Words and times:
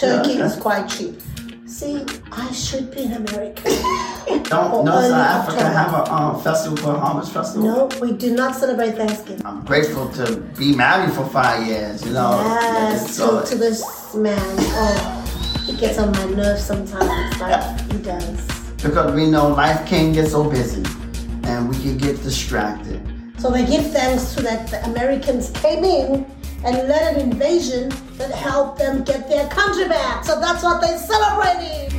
Turkey 0.00 0.32
Yeah, 0.34 0.46
is 0.46 0.56
quite 0.56 0.88
cheap. 0.88 1.20
See, 1.66 2.04
I 2.32 2.50
should 2.52 2.90
be 2.90 3.04
an 3.04 3.12
American. 3.12 3.72
Don't 4.50 4.84
no 4.84 5.00
South 5.00 5.12
Africa 5.12 5.64
October. 5.64 5.70
have 5.70 5.94
a 6.08 6.12
um, 6.12 6.42
festival 6.42 6.76
called 6.78 6.98
Harvest 6.98 7.32
Festival? 7.32 7.62
no, 7.68 7.88
we 8.00 8.12
do 8.12 8.34
not 8.34 8.56
celebrate 8.56 8.96
Thanksgiving. 8.96 9.44
I'm 9.46 9.64
grateful 9.64 10.08
to 10.10 10.36
be 10.58 10.74
married 10.74 11.14
for 11.14 11.24
five 11.28 11.66
years. 11.66 12.04
You 12.04 12.12
know. 12.12 12.32
Yes, 12.42 13.14
So- 13.14 13.40
to, 13.42 13.46
to 13.50 13.54
this 13.56 14.14
man. 14.14 14.38
Oh, 14.40 15.62
he 15.66 15.76
gets 15.76 15.98
on 15.98 16.10
my 16.12 16.24
nerves 16.26 16.64
sometimes, 16.64 17.38
but 17.38 17.50
Yeah. 17.50 17.82
he 17.92 17.98
does. 18.02 18.46
because 18.82 19.14
we 19.14 19.30
know 19.30 19.48
life 19.48 19.86
can 19.86 20.12
get 20.12 20.28
so 20.28 20.48
busy, 20.50 20.82
and 21.44 21.68
we 21.68 21.76
can 21.76 21.96
get 21.98 22.20
distracted. 22.22 23.00
So 23.38 23.50
they 23.50 23.64
give 23.64 23.86
thanks 23.92 24.34
to 24.34 24.42
that 24.42 24.68
the 24.68 24.84
Americans 24.90 25.50
came 25.50 25.84
in 25.84 26.26
and 26.62 26.76
led 26.88 27.16
an 27.16 27.20
invasion 27.20 27.88
that 28.18 28.30
helped 28.30 28.78
them 28.78 29.02
get 29.02 29.28
their 29.28 29.48
country 29.48 29.88
back. 29.88 30.24
So 30.24 30.38
that's 30.40 30.62
what 30.62 30.80
they 30.80 30.96
celebrated. 30.98 31.90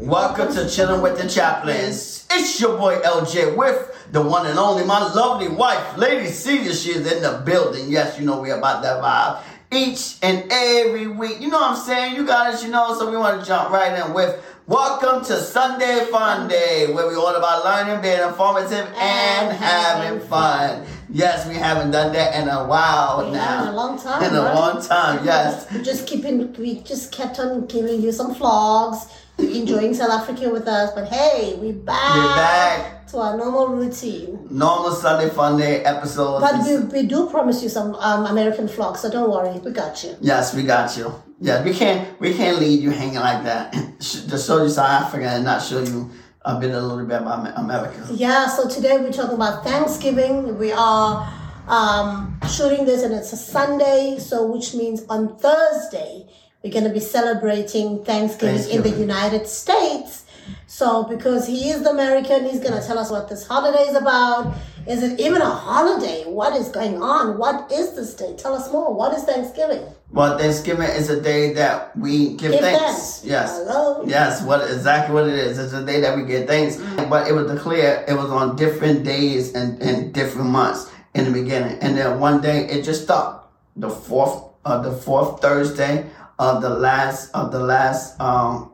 Welcome 0.00 0.52
to 0.54 0.68
Chilling 0.68 1.02
with 1.02 1.20
the 1.20 1.28
Chaplins. 1.28 2.26
It's 2.30 2.60
your 2.60 2.76
boy 2.76 2.96
LJ 2.96 3.56
with 3.56 4.10
the 4.10 4.20
one 4.20 4.46
and 4.46 4.58
only, 4.58 4.84
my 4.84 5.00
lovely 5.14 5.48
wife, 5.48 5.96
Lady 5.96 6.28
Celia. 6.28 6.74
She 6.74 6.90
is 6.90 7.10
in 7.10 7.22
the 7.22 7.42
building. 7.46 7.88
Yes, 7.88 8.18
you 8.18 8.26
know 8.26 8.40
we 8.40 8.50
about 8.50 8.82
that 8.82 9.02
vibe. 9.02 9.42
Each 9.74 10.16
and 10.22 10.44
every 10.52 11.08
week. 11.08 11.40
You 11.40 11.48
know 11.48 11.58
what 11.58 11.70
I'm 11.72 11.76
saying? 11.76 12.14
You 12.14 12.24
guys, 12.26 12.62
you 12.62 12.70
know, 12.70 12.96
so 12.96 13.10
we 13.10 13.16
want 13.16 13.40
to 13.40 13.46
jump 13.46 13.70
right 13.70 14.04
in 14.06 14.12
with 14.14 14.40
Welcome 14.68 15.24
to 15.24 15.40
Sunday 15.40 16.06
Fun 16.12 16.48
Day, 16.48 16.92
where 16.92 17.08
we 17.08 17.14
all 17.16 17.34
about 17.34 17.64
learning, 17.64 18.00
being 18.00 18.20
informative, 18.22 18.86
and, 18.96 19.48
And 19.48 19.56
having 19.56 20.02
having 20.04 20.28
fun. 20.28 20.86
Yes, 21.10 21.48
we 21.48 21.54
haven't 21.56 21.90
done 21.90 22.12
that 22.12 22.40
in 22.40 22.48
a 22.48 22.64
while 22.66 23.24
We 23.26 23.32
now. 23.32 23.62
in 23.62 23.68
a 23.68 23.76
long 23.76 23.98
time, 24.00 24.22
In 24.22 24.34
a 24.36 24.42
right? 24.42 24.54
long 24.54 24.80
time, 24.80 25.24
yes. 25.24 25.70
We 25.72 25.82
just 25.82 26.06
keeping 26.06 26.52
we 26.54 26.80
just 26.80 27.10
kept 27.12 27.38
on 27.40 27.66
giving 27.66 28.00
you 28.00 28.12
some 28.12 28.34
vlogs, 28.34 29.10
enjoying 29.38 29.92
South 29.94 30.10
Africa 30.10 30.50
with 30.50 30.68
us. 30.68 30.92
But 30.94 31.08
hey, 31.08 31.56
we 31.60 31.72
back, 31.72 32.14
We're 32.14 32.36
back. 32.36 33.03
To 33.14 33.20
our 33.20 33.36
normal 33.36 33.68
routine. 33.68 34.46
Normal 34.50 34.92
Sunday 34.92 35.30
Fun 35.30 35.56
Day 35.56 35.84
episodes. 35.84 36.44
But 36.44 36.66
we, 36.66 37.02
we 37.02 37.06
do 37.06 37.30
promise 37.30 37.62
you 37.62 37.68
some 37.68 37.94
um, 37.94 38.26
American 38.26 38.66
vlogs, 38.66 38.98
so 38.98 39.10
don't 39.10 39.30
worry, 39.30 39.58
we 39.60 39.70
got 39.70 40.02
you. 40.02 40.16
Yes, 40.20 40.54
we 40.54 40.64
got 40.64 40.96
you. 40.96 41.14
Yeah, 41.40 41.62
we 41.62 41.72
can't 41.72 42.20
we 42.20 42.34
can't 42.34 42.58
leave 42.58 42.82
you 42.82 42.90
hanging 42.90 43.22
like 43.30 43.44
that. 43.44 43.74
To 44.30 44.36
show 44.38 44.62
you 44.62 44.68
South 44.68 44.90
Africa 44.90 45.28
and 45.28 45.44
not 45.44 45.62
show 45.62 45.80
you 45.82 46.10
a 46.42 46.60
bit 46.60 46.72
a 46.72 46.80
little 46.80 47.06
bit 47.06 47.22
about 47.22 47.56
America. 47.56 48.06
Yeah, 48.12 48.48
so 48.48 48.68
today 48.68 48.98
we're 48.98 49.12
talking 49.12 49.36
about 49.36 49.64
Thanksgiving. 49.64 50.58
We 50.58 50.72
are 50.72 51.32
um, 51.68 52.38
shooting 52.50 52.84
this 52.84 53.02
and 53.02 53.14
it's 53.14 53.32
a 53.32 53.36
Sunday, 53.36 54.18
so 54.18 54.46
which 54.50 54.74
means 54.74 55.04
on 55.08 55.38
Thursday 55.38 56.26
we're 56.62 56.72
going 56.72 56.84
to 56.84 56.90
be 56.90 57.00
celebrating 57.00 58.04
Thanksgiving, 58.04 58.68
in 58.70 58.82
the 58.82 58.90
United 58.90 59.46
States. 59.46 60.23
So 60.66 61.04
because 61.04 61.46
he 61.46 61.70
is 61.70 61.82
the 61.82 61.90
American, 61.90 62.44
he's 62.44 62.60
going 62.60 62.78
to 62.80 62.86
tell 62.86 62.98
us 62.98 63.10
what 63.10 63.28
this 63.28 63.46
holiday 63.46 63.84
is 63.84 63.96
about. 63.96 64.54
Is 64.86 65.02
it 65.02 65.18
even 65.18 65.40
a 65.40 65.48
holiday? 65.48 66.24
What 66.26 66.54
is 66.60 66.68
going 66.68 67.02
on? 67.02 67.38
What 67.38 67.72
is 67.72 67.94
this 67.96 68.14
day? 68.14 68.34
Tell 68.36 68.54
us 68.54 68.70
more. 68.70 68.92
What 68.92 69.14
is 69.16 69.24
Thanksgiving? 69.24 69.82
Well, 70.10 70.36
Thanksgiving 70.38 70.88
is 70.90 71.08
a 71.10 71.20
day 71.20 71.54
that 71.54 71.96
we 71.96 72.34
give, 72.36 72.52
Give 72.52 72.60
thanks. 72.60 72.80
thanks. 72.82 73.24
Yes. 73.24 73.50
Hello. 73.56 74.04
Yes, 74.06 74.42
what 74.42 74.60
exactly 74.70 75.14
what 75.14 75.26
it 75.26 75.34
is. 75.34 75.58
It's 75.58 75.72
a 75.72 75.84
day 75.84 76.00
that 76.02 76.16
we 76.16 76.24
give 76.24 76.46
thanks. 76.46 76.76
But 77.08 77.28
it 77.28 77.32
was 77.32 77.50
declared 77.50 78.08
it 78.08 78.14
was 78.14 78.30
on 78.30 78.56
different 78.56 79.04
days 79.04 79.54
and, 79.54 79.80
and 79.82 80.12
different 80.12 80.50
months 80.50 80.90
in 81.14 81.24
the 81.24 81.30
beginning. 81.32 81.78
And 81.80 81.96
then 81.96 82.20
one 82.20 82.40
day 82.42 82.66
it 82.68 82.82
just 82.84 83.04
stopped. 83.04 83.52
The 83.76 83.90
fourth 83.90 84.44
uh, 84.64 84.80
the 84.82 84.92
fourth 84.92 85.40
Thursday 85.40 86.06
of 86.38 86.62
the 86.62 86.70
last 86.70 87.30
of 87.34 87.52
the 87.52 87.58
last 87.60 88.20
um 88.20 88.70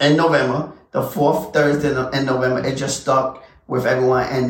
in 0.00 0.16
November, 0.16 0.72
the 0.96 1.02
fourth 1.02 1.52
Thursday 1.52 1.92
in 2.16 2.24
November, 2.24 2.60
it 2.66 2.74
just 2.76 3.02
stuck 3.02 3.44
with 3.66 3.84
everyone 3.84 4.24
and 4.36 4.46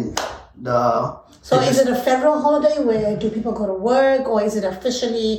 the 0.62 0.80
So 1.42 1.58
is 1.58 1.66
just- 1.74 1.80
it 1.82 1.88
a 1.88 1.96
federal 1.96 2.40
holiday 2.40 2.76
where 2.88 3.16
do 3.16 3.26
people 3.30 3.50
go 3.50 3.66
to 3.66 3.74
work 3.74 4.28
or 4.28 4.38
is 4.48 4.54
it 4.54 4.64
officially 4.64 5.30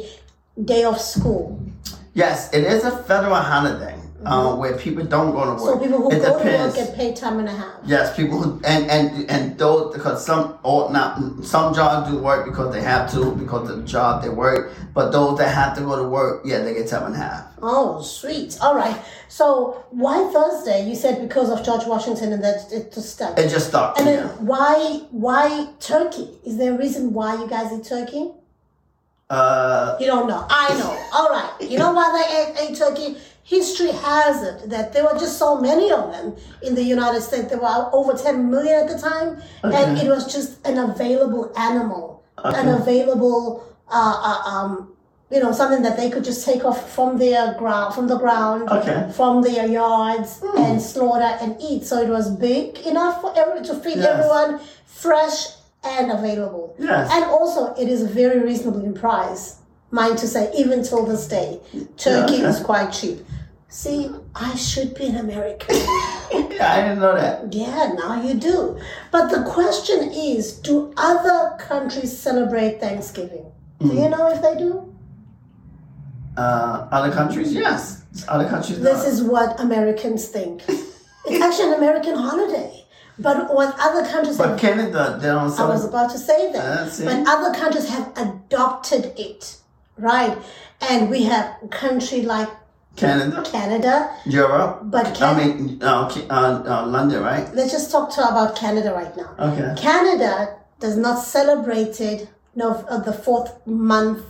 day 0.72 0.84
of 0.84 1.00
school? 1.00 1.44
Yes, 2.14 2.50
it 2.52 2.64
is 2.74 2.84
a 2.84 2.92
federal 2.92 3.36
holiday 3.54 3.97
uh, 4.26 4.56
where 4.56 4.76
people 4.78 5.06
don't 5.06 5.32
go 5.32 5.46
to 5.46 5.52
work. 5.52 5.60
Mm-hmm. 5.60 5.66
So 5.66 5.80
people 5.80 5.98
who 6.02 6.12
it 6.12 6.22
go 6.22 6.40
to 6.40 6.46
work 6.46 6.76
get 6.76 6.96
paid 6.96 7.16
time 7.16 7.40
and 7.40 7.48
a 7.48 7.52
half. 7.52 7.76
Yes, 7.86 8.16
people 8.16 8.42
who 8.42 8.62
and 8.66 8.90
and 8.90 9.30
and 9.30 9.58
those 9.58 9.94
because 9.94 10.26
some 10.26 10.58
or 10.64 10.92
not 10.92 11.20
some 11.44 11.74
jobs 11.74 12.10
do 12.10 12.18
work 12.18 12.46
because 12.46 12.74
they 12.74 12.82
have 12.82 13.12
to 13.12 13.32
because 13.36 13.70
of 13.70 13.78
the 13.78 13.84
job 13.84 14.24
they 14.24 14.30
work, 14.30 14.74
but 14.94 15.12
those 15.12 15.38
that 15.38 15.54
have 15.54 15.76
to 15.78 15.82
go 15.82 15.96
to 15.96 16.08
work, 16.08 16.42
yeah, 16.46 16.60
they 16.60 16.74
get 16.74 16.88
time 16.88 17.06
and 17.06 17.16
a 17.16 17.20
half. 17.20 17.46
Oh, 17.62 18.02
sweet. 18.02 18.58
All 18.62 18.76
right. 18.76 19.00
So 19.28 19.86
why 19.92 20.30
Thursday? 20.32 20.88
You 20.88 20.96
said 20.96 21.28
because 21.28 21.50
of 21.50 21.64
George 21.64 21.86
Washington 21.86 22.34
and 22.34 22.44
that 22.44 22.72
it 22.72 22.94
just 22.94 23.14
stuck. 23.14 23.38
It 23.38 23.50
just 23.50 23.68
stopped. 23.68 24.00
And 24.00 24.08
then 24.08 24.26
yeah. 24.26 24.34
why 24.36 25.02
why 25.12 25.70
turkey? 25.80 26.30
Is 26.44 26.58
there 26.58 26.74
a 26.74 26.78
reason 26.78 27.14
why 27.14 27.36
you 27.36 27.48
guys 27.48 27.72
eat 27.72 27.86
turkey? 27.86 28.32
Uh, 29.30 29.98
You 30.00 30.08
don't 30.08 30.28
know. 30.28 30.46
I 30.50 30.74
know. 30.80 30.98
All 31.14 31.30
right. 31.30 31.70
You 31.70 31.78
know 31.78 31.92
why 31.92 32.12
they 32.16 32.64
ate, 32.64 32.70
ate 32.70 32.78
turkey? 32.78 33.18
History 33.48 33.92
has 33.92 34.44
it 34.44 34.70
that 34.70 34.92
there 34.92 35.06
were 35.06 35.18
just 35.18 35.38
so 35.40 35.58
many 35.62 35.90
of 35.90 36.12
them 36.12 36.36
in 36.62 36.76
the 36.76 36.84
United 36.84 37.22
States. 37.22 37.48
There 37.48 37.62
were 37.62 37.90
over 37.94 38.12
10 38.12 38.52
million 38.52 38.76
at 38.84 38.90
the 38.90 39.00
time. 39.00 39.42
And 39.64 39.98
it 39.98 40.10
was 40.10 40.24
just 40.36 40.50
an 40.68 40.78
available 40.78 41.54
animal, 41.58 42.26
an 42.44 42.68
available, 42.68 43.64
uh, 43.88 44.16
uh, 44.46 44.50
um, 44.50 44.92
you 45.32 45.40
know, 45.40 45.54
something 45.54 45.82
that 45.84 45.96
they 45.96 46.10
could 46.10 46.26
just 46.26 46.46
take 46.46 46.66
off 46.66 46.94
from 46.94 47.18
their 47.20 47.54
ground, 47.54 47.94
from 47.96 48.08
the 48.10 48.18
ground, 48.18 48.68
Okay. 48.70 49.10
from 49.16 49.42
their 49.42 49.66
yards 49.66 50.42
and 50.58 50.82
slaughter 50.82 51.32
and 51.42 51.56
eat. 51.62 51.86
So 51.86 52.02
it 52.02 52.10
was 52.10 52.30
big 52.30 52.78
enough 52.80 53.22
for 53.22 53.32
every, 53.38 53.62
to 53.68 53.76
feed 53.76 53.98
Yes. 54.00 54.08
everyone, 54.08 54.60
fresh 54.86 55.56
and 55.86 56.12
available. 56.12 56.76
Yes. 56.78 57.10
And 57.14 57.24
also, 57.24 57.74
it 57.76 57.88
is 57.88 58.02
very 58.04 58.40
reasonable 58.40 58.84
in 58.84 58.94
price. 58.94 59.56
Mind 59.92 60.18
to 60.20 60.28
say, 60.28 60.52
even 60.58 60.84
till 60.84 61.06
this 61.06 61.28
day, 61.28 61.60
turkey 61.98 62.36
okay. 62.36 62.44
is 62.46 62.60
quite 62.60 62.92
cheap. 62.92 63.20
See, 63.70 64.10
I 64.36 64.56
should 64.56 64.96
be 64.96 65.08
an 65.08 65.18
American. 65.18 65.76
yeah, 65.76 66.74
I 66.74 66.82
didn't 66.82 67.00
know 67.00 67.16
that. 67.16 67.54
yeah, 67.54 67.94
now 67.98 68.22
you 68.22 68.34
do. 68.34 68.80
But 69.12 69.30
the 69.30 69.44
question 69.50 70.10
is, 70.14 70.54
do 70.54 70.94
other 70.98 71.56
countries 71.60 72.18
celebrate 72.18 72.80
Thanksgiving? 72.80 73.46
Do 73.80 73.88
Mm. 73.90 74.04
you 74.04 74.10
know 74.10 74.28
if 74.32 74.42
they 74.42 74.56
do? 74.58 74.94
Uh, 76.36 76.88
other 76.92 77.12
countries, 77.14 77.54
yes, 77.54 78.04
other 78.28 78.48
countries. 78.48 78.80
This 78.80 79.04
no. 79.04 79.10
is 79.10 79.24
what 79.24 79.60
Americans 79.60 80.28
think. 80.28 80.62
It's 80.68 81.42
actually 81.44 81.70
an 81.70 81.74
American 81.76 82.16
holiday. 82.16 82.86
But 83.20 83.54
what 83.54 83.76
other 83.80 84.08
countries 84.08 84.38
But 84.38 84.50
have 84.50 84.60
Canada, 84.60 85.18
they 85.20 85.28
don't 85.28 85.50
Celebrate. 85.50 85.66
I 85.74 85.76
was 85.76 85.86
about 85.86 86.10
to 86.12 86.18
say 86.20 86.52
that. 86.54 87.00
It. 87.00 87.06
but 87.06 87.28
other 87.28 87.52
countries 87.58 87.90
have 87.90 88.12
adopted 88.16 89.14
it, 89.18 89.58
right? 89.98 90.38
And 90.82 91.10
we 91.10 91.24
have 91.24 91.58
a 91.64 91.68
country 91.68 92.22
like 92.22 92.50
Canada, 92.96 93.44
Canada, 93.46 94.16
Europe. 94.26 94.82
but 94.86 95.22
I 95.22 95.38
mean, 95.38 95.80
uh, 95.84 96.10
uh, 96.30 96.34
uh, 96.34 96.88
London, 96.88 97.22
right? 97.22 97.54
let's 97.54 97.72
just 97.72 97.92
talk 97.92 98.10
to 98.16 98.22
about 98.28 98.56
Canada 98.56 98.92
right 98.94 99.16
now. 99.16 99.36
Okay. 99.40 99.80
Canada 99.80 100.58
does 100.80 100.98
not 100.98 101.24
celebrate 101.24 102.02
it 102.02 102.30
no, 102.56 102.74
uh, 102.90 103.00
the 103.00 103.14
fourth 103.14 103.66
month, 103.68 104.24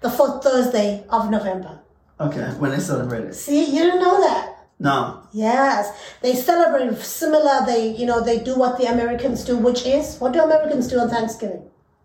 the 0.00 0.10
fourth 0.10 0.42
Thursday 0.42 1.04
of 1.10 1.30
November. 1.30 1.80
Okay. 2.18 2.50
When 2.58 2.70
they 2.70 2.80
celebrate 2.80 3.24
it. 3.24 3.34
See, 3.34 3.64
you 3.66 3.82
didn't 3.82 4.00
know 4.00 4.20
that. 4.20 4.54
No. 4.80 5.22
Yes, 5.32 5.90
they 6.22 6.34
celebrate 6.34 6.96
similar. 6.98 7.66
They, 7.66 7.94
you 7.96 8.06
know, 8.06 8.22
they 8.22 8.38
do 8.38 8.56
what 8.56 8.78
the 8.78 8.86
Americans 8.86 9.44
do, 9.44 9.56
which 9.58 9.84
is 9.84 10.16
what 10.18 10.32
do 10.32 10.40
Americans 10.40 10.86
do 10.88 10.98
on 10.98 11.10
Thanksgiving? 11.10 11.62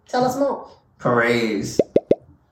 Tell 0.08 0.26
us 0.26 0.38
more. 0.38 0.70
parades, 1.00 1.80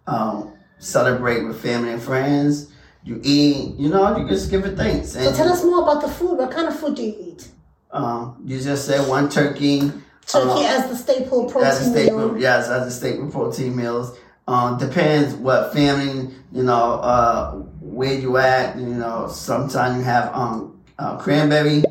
um, 0.08 0.54
celebrate 0.80 1.44
with 1.44 1.62
family 1.62 1.92
and 1.92 2.02
friends. 2.02 2.72
You 3.04 3.20
eat, 3.24 3.76
you 3.78 3.90
know, 3.90 4.16
you 4.18 4.28
just 4.28 4.52
give 4.52 4.64
it 4.66 4.78
thanks. 4.78 5.14
So 5.14 5.34
tell 5.34 5.52
us 5.52 5.64
more 5.64 5.82
about 5.82 6.02
the 6.02 6.08
food. 6.08 6.38
What 6.38 6.52
kind 6.52 6.68
of 6.68 6.80
food 6.80 6.96
do 6.96 7.04
you 7.04 7.16
eat? 7.20 7.52
um, 7.94 8.42
you 8.46 8.60
just 8.60 8.86
said 8.86 9.08
one 9.08 9.30
turkey. 9.30 9.92
Turkey 10.26 10.66
uh, 10.66 10.80
as 10.80 10.90
the 10.90 10.96
staple 10.96 11.50
protein 11.50 11.68
as 11.68 11.88
a 11.88 11.92
staple, 11.92 12.32
meal. 12.34 12.42
yes, 12.42 12.70
as 12.70 12.88
a 12.88 12.92
staple 12.92 13.30
protein 13.30 13.76
meals. 13.76 14.18
Um, 14.48 14.78
depends 14.78 15.36
what 15.36 15.74
family, 15.74 16.34
you 16.52 16.64
know, 16.64 16.94
uh, 16.96 17.52
where 17.80 18.14
you 18.14 18.38
at. 18.38 18.78
You 18.78 18.88
know, 18.88 19.28
sometimes 19.28 19.98
you 19.98 20.04
have 20.04 20.34
um, 20.34 20.82
uh, 20.98 21.18
cranberry, 21.18 21.84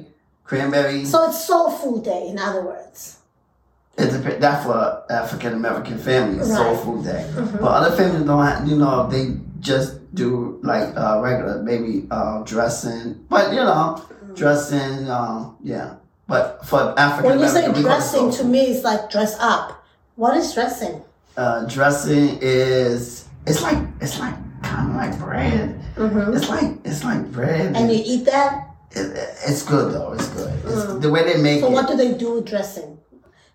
cranberry. 0.44 1.04
So 1.04 1.28
it's 1.28 1.44
soul 1.44 1.70
food 1.70 2.04
day, 2.04 2.28
in 2.28 2.38
other 2.38 2.62
words. 2.62 3.18
It. 4.00 4.40
That 4.40 4.64
for 4.64 5.02
African 5.10 5.52
American 5.54 5.98
families, 5.98 6.46
soul 6.46 6.56
Right. 6.56 6.76
Mm-hmm. 6.76 6.84
food 6.84 7.04
day. 7.04 7.58
But 7.60 7.68
other 7.68 7.96
families 7.96 8.22
don't 8.26 8.44
have, 8.44 8.66
you 8.68 8.76
know, 8.76 9.08
they 9.08 9.36
just 9.60 10.14
do 10.14 10.58
like 10.62 10.88
uh, 10.96 11.20
regular 11.22 11.62
maybe 11.62 12.06
uh, 12.10 12.42
dressing. 12.44 13.24
But 13.28 13.50
you 13.52 13.60
know, 13.60 14.02
dressing, 14.34 15.08
um, 15.10 15.56
yeah. 15.62 15.94
But 16.26 16.64
for 16.66 16.94
African 16.98 17.30
When 17.30 17.40
you 17.40 17.48
say 17.48 17.64
American, 17.66 17.82
we 17.82 17.88
call 17.88 17.98
it 17.98 18.02
soul 18.02 18.24
dressing, 18.28 18.46
to 18.46 18.50
me, 18.50 18.60
it's 18.72 18.84
like 18.84 19.10
dress 19.10 19.36
up. 19.40 19.84
What 20.16 20.36
is 20.36 20.52
dressing? 20.54 21.02
uh, 21.36 21.64
dressing 21.66 22.38
is 22.42 23.24
it's 23.46 23.62
like 23.62 23.78
it's 24.00 24.18
like 24.18 24.34
kind 24.62 24.90
of 24.90 24.96
like 24.96 25.18
bread. 25.18 25.80
Mhm. 25.96 26.36
It's 26.36 26.48
like 26.48 26.70
it's 26.84 27.04
like 27.04 27.30
bread. 27.32 27.76
And 27.76 27.90
you 27.90 28.02
eat 28.04 28.24
that? 28.26 28.66
It- 28.92 29.12
it's 29.46 29.62
good 29.62 29.94
though. 29.94 30.12
It's 30.12 30.28
good. 30.28 30.52
It's, 30.66 30.84
The 31.04 31.10
way 31.10 31.22
they 31.24 31.40
make 31.40 31.58
Mm. 31.58 31.62
So 31.62 31.68
it, 31.68 31.72
what 31.72 31.86
do 31.88 31.96
they 31.96 32.12
do 32.14 32.34
with 32.34 32.46
dressing? 32.46 32.98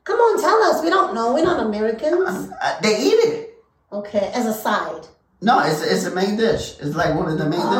Come 0.05 0.19
on, 0.19 0.39
tell 0.41 0.61
us. 0.63 0.81
We 0.83 0.89
don't 0.89 1.13
know. 1.13 1.33
We're 1.33 1.43
not 1.43 1.59
Americans. 1.65 2.49
uh, 2.61 2.79
they 2.81 2.97
eat 3.01 3.19
it. 3.29 3.63
Okay, 3.91 4.31
as 4.33 4.45
a 4.45 4.53
side. 4.53 5.07
No, 5.41 5.59
it's 5.59 5.81
it's 5.81 6.05
a 6.05 6.11
main 6.15 6.37
dish. 6.37 6.75
It's 6.79 6.95
like 6.95 7.13
one 7.15 7.27
of 7.31 7.37
the 7.37 7.45
main 7.49 7.59
Oh. 7.63 7.73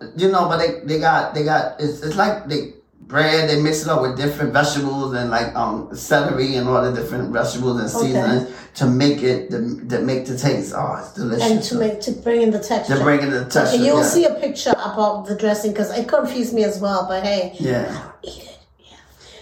dishes. 0.00 0.22
You 0.22 0.30
know, 0.30 0.48
but 0.48 0.58
they 0.58 0.80
they 0.84 0.98
got 1.00 1.34
they 1.34 1.44
got 1.44 1.80
it's 1.80 2.02
it's 2.02 2.16
like 2.16 2.48
they 2.48 2.74
bread. 3.00 3.48
They 3.48 3.60
mix 3.60 3.82
it 3.82 3.88
up 3.88 4.00
with 4.02 4.16
different 4.16 4.52
vegetables 4.52 5.12
and 5.14 5.30
like 5.30 5.54
um 5.56 5.88
celery 5.96 6.54
and 6.56 6.68
all 6.68 6.82
the 6.82 6.92
different 6.92 7.32
vegetables 7.32 7.80
and 7.80 7.88
Okay. 7.90 8.06
seasonings 8.12 8.56
to 8.74 8.86
make 8.86 9.22
it 9.22 9.50
to, 9.50 9.58
to 9.88 10.00
make 10.02 10.26
the 10.26 10.36
taste. 10.38 10.72
Oh, 10.76 10.96
it's 11.00 11.14
delicious. 11.14 11.50
And 11.50 11.62
to 11.64 11.74
make 11.76 12.00
to 12.02 12.12
bring 12.12 12.42
in 12.42 12.50
the 12.50 12.60
texture. 12.60 12.96
to 12.96 13.02
bring 13.02 13.20
in 13.22 13.30
the 13.30 13.44
texture. 13.44 13.76
Okay, 13.76 13.84
you'll 13.86 13.98
yeah. 13.98 14.14
see 14.16 14.24
a 14.24 14.34
picture 14.34 14.70
about 14.76 15.26
the 15.26 15.34
dressing 15.36 15.72
because 15.72 15.90
it 15.96 16.06
confused 16.08 16.52
me 16.54 16.62
as 16.64 16.78
well. 16.80 17.06
But 17.08 17.24
hey, 17.24 17.54
Yeah. 17.58 18.07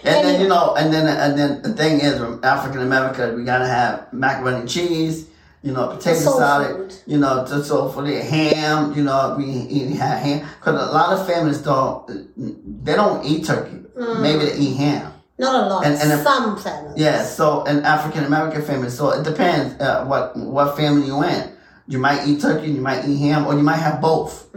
And 0.07 0.27
then 0.27 0.41
you 0.41 0.47
know, 0.47 0.75
and 0.75 0.93
then 0.93 1.07
and 1.07 1.37
then 1.37 1.61
the 1.61 1.73
thing 1.73 1.99
is, 1.99 2.17
from 2.19 2.39
African 2.43 2.81
America, 2.81 3.33
we 3.35 3.43
gotta 3.43 3.67
have 3.67 4.11
macaroni 4.13 4.61
and 4.61 4.69
cheese, 4.69 5.27
you 5.63 5.71
know, 5.73 5.87
potato 5.87 6.19
Soul 6.19 6.39
salad, 6.39 6.75
food. 6.91 6.95
you 7.05 7.17
know, 7.17 7.45
to 7.45 7.63
so 7.63 7.89
for 7.89 8.03
the 8.03 8.15
ham, 8.21 8.93
you 8.95 9.03
know, 9.03 9.35
we 9.37 9.45
eat 9.45 9.95
ham 9.97 10.45
because 10.59 10.75
a 10.89 10.91
lot 10.93 11.13
of 11.13 11.27
families 11.27 11.59
don't, 11.59 12.07
they 12.85 12.95
don't 12.95 13.25
eat 13.25 13.45
turkey. 13.45 13.77
Mm. 13.97 14.21
Maybe 14.21 14.45
they 14.45 14.57
eat 14.57 14.75
ham. 14.77 15.13
Not 15.39 15.55
a 15.55 15.67
lot. 15.69 15.85
And- 15.85 15.95
and 16.01 16.21
Some 16.23 16.57
families. 16.57 16.97
Yeah, 16.97 17.23
so 17.23 17.63
an 17.65 17.83
African 17.85 18.23
American 18.25 18.61
family, 18.63 18.89
so 18.89 19.11
it 19.11 19.23
depends 19.23 19.79
uh, 19.81 20.05
what 20.05 20.35
what 20.37 20.75
family 20.77 21.05
you 21.07 21.23
in. 21.23 21.51
You 21.89 21.99
might 21.99 22.27
eat 22.27 22.41
turkey, 22.41 22.71
you 22.71 22.81
might 22.81 23.05
eat 23.07 23.17
ham, 23.17 23.47
or 23.47 23.53
you 23.55 23.63
might 23.63 23.77
have 23.77 24.01
both. 24.01 24.49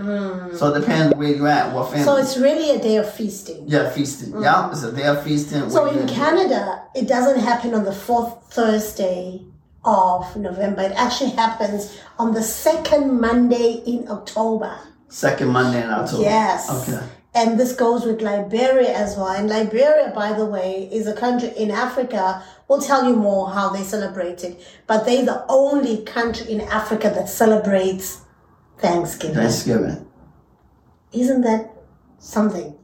So 0.59 0.75
it 0.75 0.81
depends 0.81 1.15
where 1.17 1.29
you're 1.29 1.47
at, 1.47 1.73
what 1.73 1.91
family. 1.91 2.03
Mm. 2.03 2.05
So 2.05 2.17
it's 2.17 2.37
really 2.37 2.71
a 2.71 2.83
day 2.83 2.97
of 2.97 3.13
feasting. 3.13 3.65
yeah, 3.69 3.89
feasting. 3.91 4.33
Yeah, 4.43 4.71
it's 4.71 4.83
a 4.83 4.91
day 4.93 5.07
of 5.07 5.23
feasting. 5.23 5.71
So 5.71 5.87
in 5.87 6.09
Canada, 6.09 6.83
it 6.95 7.07
doesn't 7.07 7.41
happen 7.41 7.73
on 7.75 7.85
the 7.85 7.93
fourth 7.93 8.53
Thursday 8.53 9.43
of 9.85 10.37
November. 10.37 10.83
It 10.83 10.93
actually 10.93 11.31
happens 11.31 11.99
on 12.19 12.35
the 12.35 12.43
second 12.43 13.21
Monday 13.21 13.83
in 13.87 14.09
October. 14.09 14.77
second 15.09 15.49
Monday 15.49 15.83
in 15.83 15.91
October. 15.91 16.23
Yes. 16.23 16.69
Okay. 16.89 17.01
And 17.33 17.61
this 17.61 17.75
goes 17.75 18.05
with 18.05 18.21
Liberia 18.23 18.93
as 18.93 19.17
well. 19.17 19.29
And 19.29 19.49
Liberia, 19.49 20.13
by 20.15 20.33
the 20.33 20.45
way, 20.45 20.89
is 20.91 21.07
a 21.07 21.15
country 21.15 21.53
in 21.57 21.71
Africa. 21.71 22.43
We'll 22.67 22.81
tell 22.81 23.09
you 23.09 23.15
more 23.15 23.51
how 23.51 23.69
they 23.71 23.85
celebrate 23.85 24.43
it. 24.43 24.61
But 24.89 25.05
they're 25.05 25.25
the 25.25 25.45
only 25.49 26.03
country 26.03 26.51
in 26.51 26.61
Africa 26.63 27.11
that 27.15 27.29
celebrates 27.29 28.23
Thanksgiving. 28.79 29.37
Thanksgiving. 29.37 30.07
Isn't 31.13 31.43
that 31.43 31.73
something? 32.19 32.77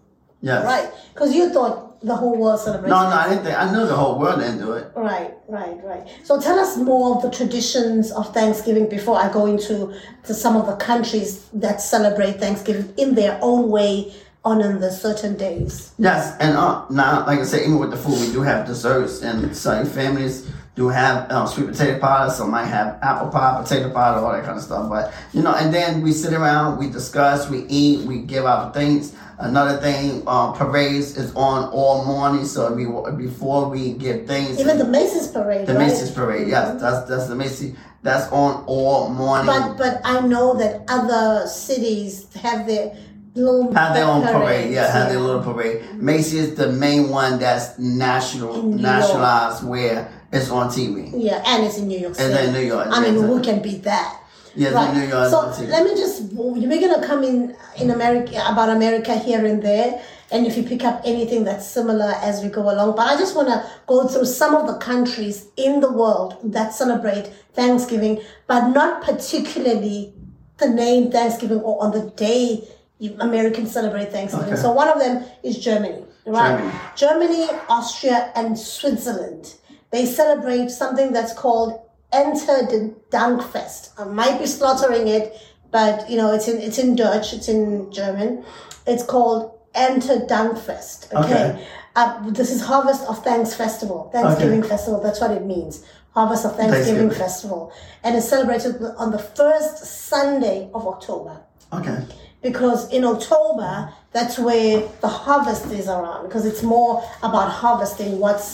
Yes. 0.43 0.65
Right. 0.65 0.91
Because 1.13 1.35
you 1.35 1.53
thought 1.53 1.87
the 2.03 2.15
whole 2.15 2.37
world 2.37 2.61
celebrates 2.61 2.91
No, 2.91 3.11
no, 3.11 3.17
I 3.17 3.29
didn't 3.29 3.45
think. 3.45 3.59
I 3.59 3.73
knew 3.73 3.87
the 3.87 3.97
whole 3.97 4.19
world 4.19 4.41
didn't 4.41 4.59
do 4.59 4.73
it. 4.73 4.93
Right, 4.95 5.35
right, 5.49 5.83
right. 5.83 6.07
So 6.25 6.41
tell 6.41 6.59
us 6.59 6.77
more 6.77 7.17
of 7.17 7.23
the 7.23 7.31
traditions 7.31 8.13
of 8.13 8.33
Thanksgiving 8.33 8.89
before 8.89 9.17
I 9.17 9.33
go 9.33 9.47
into 9.47 9.99
to 10.25 10.35
some 10.35 10.57
of 10.57 10.67
the 10.67 10.77
countries 10.77 11.49
that 11.55 11.81
celebrate 11.81 12.39
Thanksgiving 12.39 12.95
in 12.97 13.15
their 13.15 13.39
own 13.43 13.71
way 13.71 14.15
on 14.47 14.63
in 14.63 14.81
the 14.81 14.91
certain 14.93 15.37
days. 15.37 15.93
Yes, 15.99 16.37
and 16.39 16.57
uh, 16.57 16.87
now, 16.89 17.27
like 17.27 17.41
I 17.41 17.45
said, 17.45 17.63
even 17.63 17.79
with 17.79 17.91
the 17.91 17.97
food, 17.97 18.21
we 18.21 18.33
do 18.33 18.43
have 18.43 18.65
desserts, 18.65 19.21
and 19.23 19.55
some 19.55 19.85
families 19.85 20.49
do 20.77 20.89
have 20.89 21.31
um, 21.33 21.49
sweet 21.49 21.67
potato 21.67 21.99
pie. 21.99 22.29
Some 22.29 22.51
might 22.53 22.67
have 22.67 22.99
apple 23.03 23.29
pie, 23.29 23.61
potato 23.61 23.91
pie, 23.91 24.15
all 24.15 24.31
that 24.33 24.45
kind 24.45 24.57
of 24.57 24.63
stuff. 24.63 24.89
But 24.89 25.13
you 25.33 25.43
know, 25.43 25.53
and 25.55 25.75
then 25.75 26.01
we 26.01 26.13
sit 26.13 26.33
around, 26.33 26.79
we 26.79 26.89
discuss, 26.89 27.51
we 27.51 27.65
eat, 27.67 28.07
we 28.07 28.21
give 28.21 28.47
out 28.47 28.73
things. 28.73 29.15
Another 29.39 29.79
thing, 29.79 30.27
um, 30.27 30.55
parades 30.55 31.19
is 31.19 31.35
on 31.35 31.69
all 31.71 32.05
morning, 32.05 32.47
so 32.47 32.73
we 32.73 32.87
before 33.17 33.69
we 33.69 33.95
give 33.95 34.27
things. 34.27 34.61
Even 34.61 34.79
the 34.79 34.87
Macy's 34.87 35.29
parade, 35.29 35.67
the 35.67 35.75
right? 35.75 35.89
Macy's 35.89 36.11
parade, 36.13 36.47
yes, 36.49 36.81
that's 36.81 37.09
that's 37.09 37.27
the 37.27 37.35
Macy's. 37.35 37.77
That's 38.03 38.31
on 38.31 38.63
all 38.69 39.09
morning. 39.09 39.47
But 39.47 39.77
but 39.77 40.01
I 40.05 40.21
know 40.21 40.55
that 40.55 40.85
other 40.89 41.49
cities 41.49 42.33
have 42.35 42.65
their 42.69 42.97
little 43.37 43.73
Have 43.75 43.95
their 43.95 44.05
own 44.05 44.23
parade, 44.23 44.73
yeah, 44.73 44.91
have 44.91 45.09
their 45.11 45.21
little 45.21 45.43
parade. 45.43 45.83
Mm-hmm. 45.83 46.05
Macy 46.05 46.39
is 46.39 46.55
the 46.55 46.73
main 46.73 47.09
one 47.11 47.39
that's 47.39 47.79
national, 47.79 48.63
New 48.63 48.83
nationalized 48.83 49.67
where 49.67 50.11
it's 50.33 50.51
on 50.51 50.69
TV. 50.69 51.13
Yeah, 51.15 51.43
and 51.47 51.65
it's 51.65 51.79
in 51.79 51.87
New 51.89 51.99
York 51.99 52.15
City. 52.15 52.33
It's 52.33 52.49
in 52.49 52.55
New 52.55 52.67
York, 52.67 52.89
I 52.91 53.01
mean, 53.01 53.15
who 53.15 53.41
can 53.43 53.63
beat 53.63 53.83
that? 53.85 54.23
Yeah, 54.55 54.71
Right. 54.71 54.95
New 54.95 55.07
York. 55.07 55.31
So 55.31 55.65
let 55.67 55.85
me 55.85 55.95
just 55.95 56.33
we're 56.33 56.81
gonna 56.81 57.07
come 57.07 57.23
in 57.23 57.55
in 57.79 57.91
America 57.91 58.43
about 58.51 58.71
America 58.71 59.15
here 59.15 59.45
and 59.45 59.63
there, 59.63 60.03
and 60.31 60.47
if 60.47 60.57
you 60.57 60.63
pick 60.63 60.83
up 60.83 61.03
anything 61.05 61.45
that's 61.45 61.67
similar 61.67 62.15
as 62.23 62.43
we 62.43 62.49
go 62.49 62.63
along. 62.63 62.97
But 62.97 63.07
I 63.11 63.19
just 63.19 63.37
want 63.37 63.49
to 63.49 63.71
go 63.87 64.09
through 64.09 64.25
some 64.25 64.55
of 64.55 64.67
the 64.67 64.79
countries 64.79 65.49
in 65.59 65.81
the 65.81 65.93
world 65.93 66.39
that 66.43 66.73
celebrate 66.73 67.27
Thanksgiving, 67.53 68.23
but 68.47 68.69
not 68.69 69.03
particularly 69.03 70.15
the 70.57 70.69
name 70.71 71.11
Thanksgiving 71.11 71.61
or 71.61 71.83
on 71.83 71.93
the 71.93 72.11
day 72.17 72.67
Americans 73.01 73.73
celebrate 73.73 74.11
Thanksgiving. 74.11 74.55
Okay. 74.55 74.63
So 74.63 74.73
one 74.73 74.89
of 74.89 74.99
them 74.99 75.25
is 75.43 75.59
Germany, 75.59 76.05
right? 76.27 76.59
Germany. 76.97 77.45
Germany, 77.45 77.61
Austria, 77.69 78.33
and 78.35 78.59
Switzerland. 78.59 79.55
They 79.91 80.07
celebrate 80.07 80.71
something 80.71 81.13
that's 81.13 81.33
called 81.33 81.81
Enter 82.13 82.67
the 82.67 82.95
Dankfest. 83.11 83.91
I 83.99 84.05
might 84.05 84.39
be 84.39 84.47
slaughtering 84.47 85.09
it, 85.09 85.37
but 85.71 86.09
you 86.09 86.17
know 86.17 86.33
it's 86.35 86.49
in 86.49 86.61
it's 86.61 86.79
in 86.79 86.97
Dutch, 86.97 87.33
it's 87.35 87.49
in 87.49 87.93
German. 87.93 88.45
It's 88.87 89.05
called 89.05 89.53
Erntedankfest. 89.75 91.13
Okay. 91.13 91.19
Okay. 91.19 91.67
Uh, 91.97 92.31
this 92.31 92.51
is 92.51 92.61
Harvest 92.61 93.07
of 93.09 93.25
Thanks 93.25 93.55
Festival, 93.55 94.11
Thanksgiving 94.13 94.63
Festival. 94.63 95.01
That's 95.03 95.21
what 95.21 95.31
it 95.31 95.45
means. 95.45 95.85
Harvest 96.11 96.45
of 96.45 96.57
Thanksgiving, 96.57 97.09
Thanksgiving. 97.09 97.11
Festival, 97.11 97.73
and 98.03 98.17
it's 98.17 98.29
celebrated 98.29 98.83
on 98.97 99.11
the 99.13 99.19
first 99.19 99.85
Sunday 99.85 100.71
of 100.75 100.87
October 100.87 101.43
okay. 101.73 102.05
Because 102.43 102.93
in 102.93 103.05
October 103.05 103.93
that's 104.17 104.37
where 104.39 104.75
the 105.05 105.09
harvest 105.25 105.67
is 105.81 105.87
around 105.97 106.23
because 106.27 106.45
it's 106.51 106.63
more 106.63 106.93
about 107.29 107.49
harvesting 107.63 108.19
what's 108.25 108.51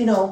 you 0.00 0.06
know 0.10 0.22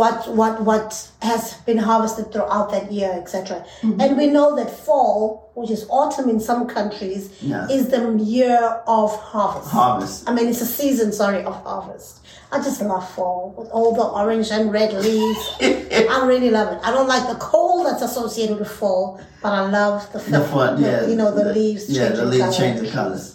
what 0.00 0.18
what 0.40 0.54
what 0.68 0.88
has 1.20 1.42
been 1.68 1.76
harvested 1.90 2.24
throughout 2.32 2.70
that 2.74 2.90
year 2.98 3.12
etc 3.22 3.64
mm-hmm. 3.82 4.00
and 4.00 4.16
we 4.16 4.26
know 4.36 4.48
that 4.58 4.70
fall 4.86 5.50
which 5.54 5.70
is 5.76 5.82
autumn 5.90 6.28
in 6.34 6.40
some 6.40 6.62
countries 6.66 7.22
Yes. 7.42 7.70
is 7.70 7.88
the 7.94 8.00
year 8.38 8.58
of 8.86 9.08
harvest 9.32 9.70
Harvest. 9.70 10.28
i 10.28 10.32
mean 10.34 10.46
it's 10.48 10.62
a 10.62 10.70
season 10.80 11.12
sorry 11.12 11.42
of 11.50 11.54
harvest 11.68 12.20
i 12.52 12.56
just 12.68 12.80
love 12.80 13.06
fall 13.16 13.54
with 13.58 13.68
all 13.76 13.90
the 14.00 14.06
orange 14.22 14.48
and 14.50 14.72
red 14.72 14.90
leaves 15.06 15.44
i 15.60 16.24
really 16.32 16.50
love 16.58 16.72
it 16.74 16.78
i 16.88 16.90
don't 16.90 17.08
like 17.14 17.26
the 17.28 17.38
cold 17.52 17.84
that's 17.86 18.02
associated 18.10 18.58
with 18.58 18.70
fall 18.80 19.20
but 19.42 19.52
i 19.52 19.62
love 19.68 20.10
the, 20.14 20.18
The 20.18 20.40
fun, 20.40 20.80
yeah. 20.80 21.06
you 21.06 21.16
know 21.16 21.30
the 21.34 21.52
leaves 21.52 21.84
Yeah, 21.90 22.08
the 22.10 22.24
leaves 22.24 22.44
color. 22.44 22.56
change 22.60 22.80
the 22.80 22.90
colors. 22.90 23.31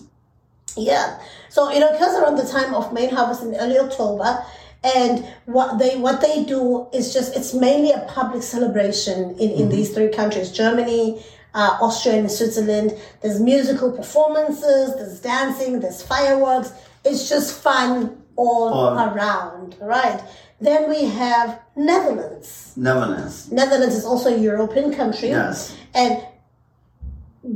Yeah. 0.77 1.19
So 1.49 1.69
it 1.69 1.81
occurs 1.81 2.15
around 2.15 2.35
the 2.37 2.47
time 2.47 2.73
of 2.73 2.93
main 2.93 3.09
harvest 3.09 3.43
in 3.43 3.55
early 3.55 3.77
October. 3.79 4.43
And 4.83 5.25
what 5.45 5.79
they 5.79 5.97
what 5.97 6.21
they 6.21 6.43
do 6.45 6.87
is 6.93 7.13
just 7.13 7.35
it's 7.35 7.53
mainly 7.53 7.91
a 7.91 8.01
public 8.07 8.43
celebration 8.43 9.31
in, 9.39 9.51
in 9.51 9.69
these 9.69 9.93
three 9.93 10.09
countries 10.09 10.51
Germany, 10.51 11.23
uh, 11.53 11.77
Austria, 11.81 12.15
and 12.19 12.31
Switzerland. 12.31 12.93
There's 13.21 13.39
musical 13.39 13.91
performances, 13.91 14.95
there's 14.95 15.19
dancing, 15.19 15.79
there's 15.79 16.01
fireworks. 16.03 16.71
It's 17.03 17.27
just 17.27 17.59
fun 17.61 18.21
all 18.35 18.69
All- 18.69 18.99
around, 19.09 19.75
right? 19.81 20.21
Then 20.61 20.89
we 20.89 21.05
have 21.05 21.59
Netherlands. 21.75 22.73
Netherlands. 22.75 23.51
Netherlands 23.51 23.95
is 23.95 24.05
also 24.05 24.33
a 24.33 24.37
European 24.37 24.93
country. 24.93 25.29
Yes. 25.29 25.75
And 25.93 26.23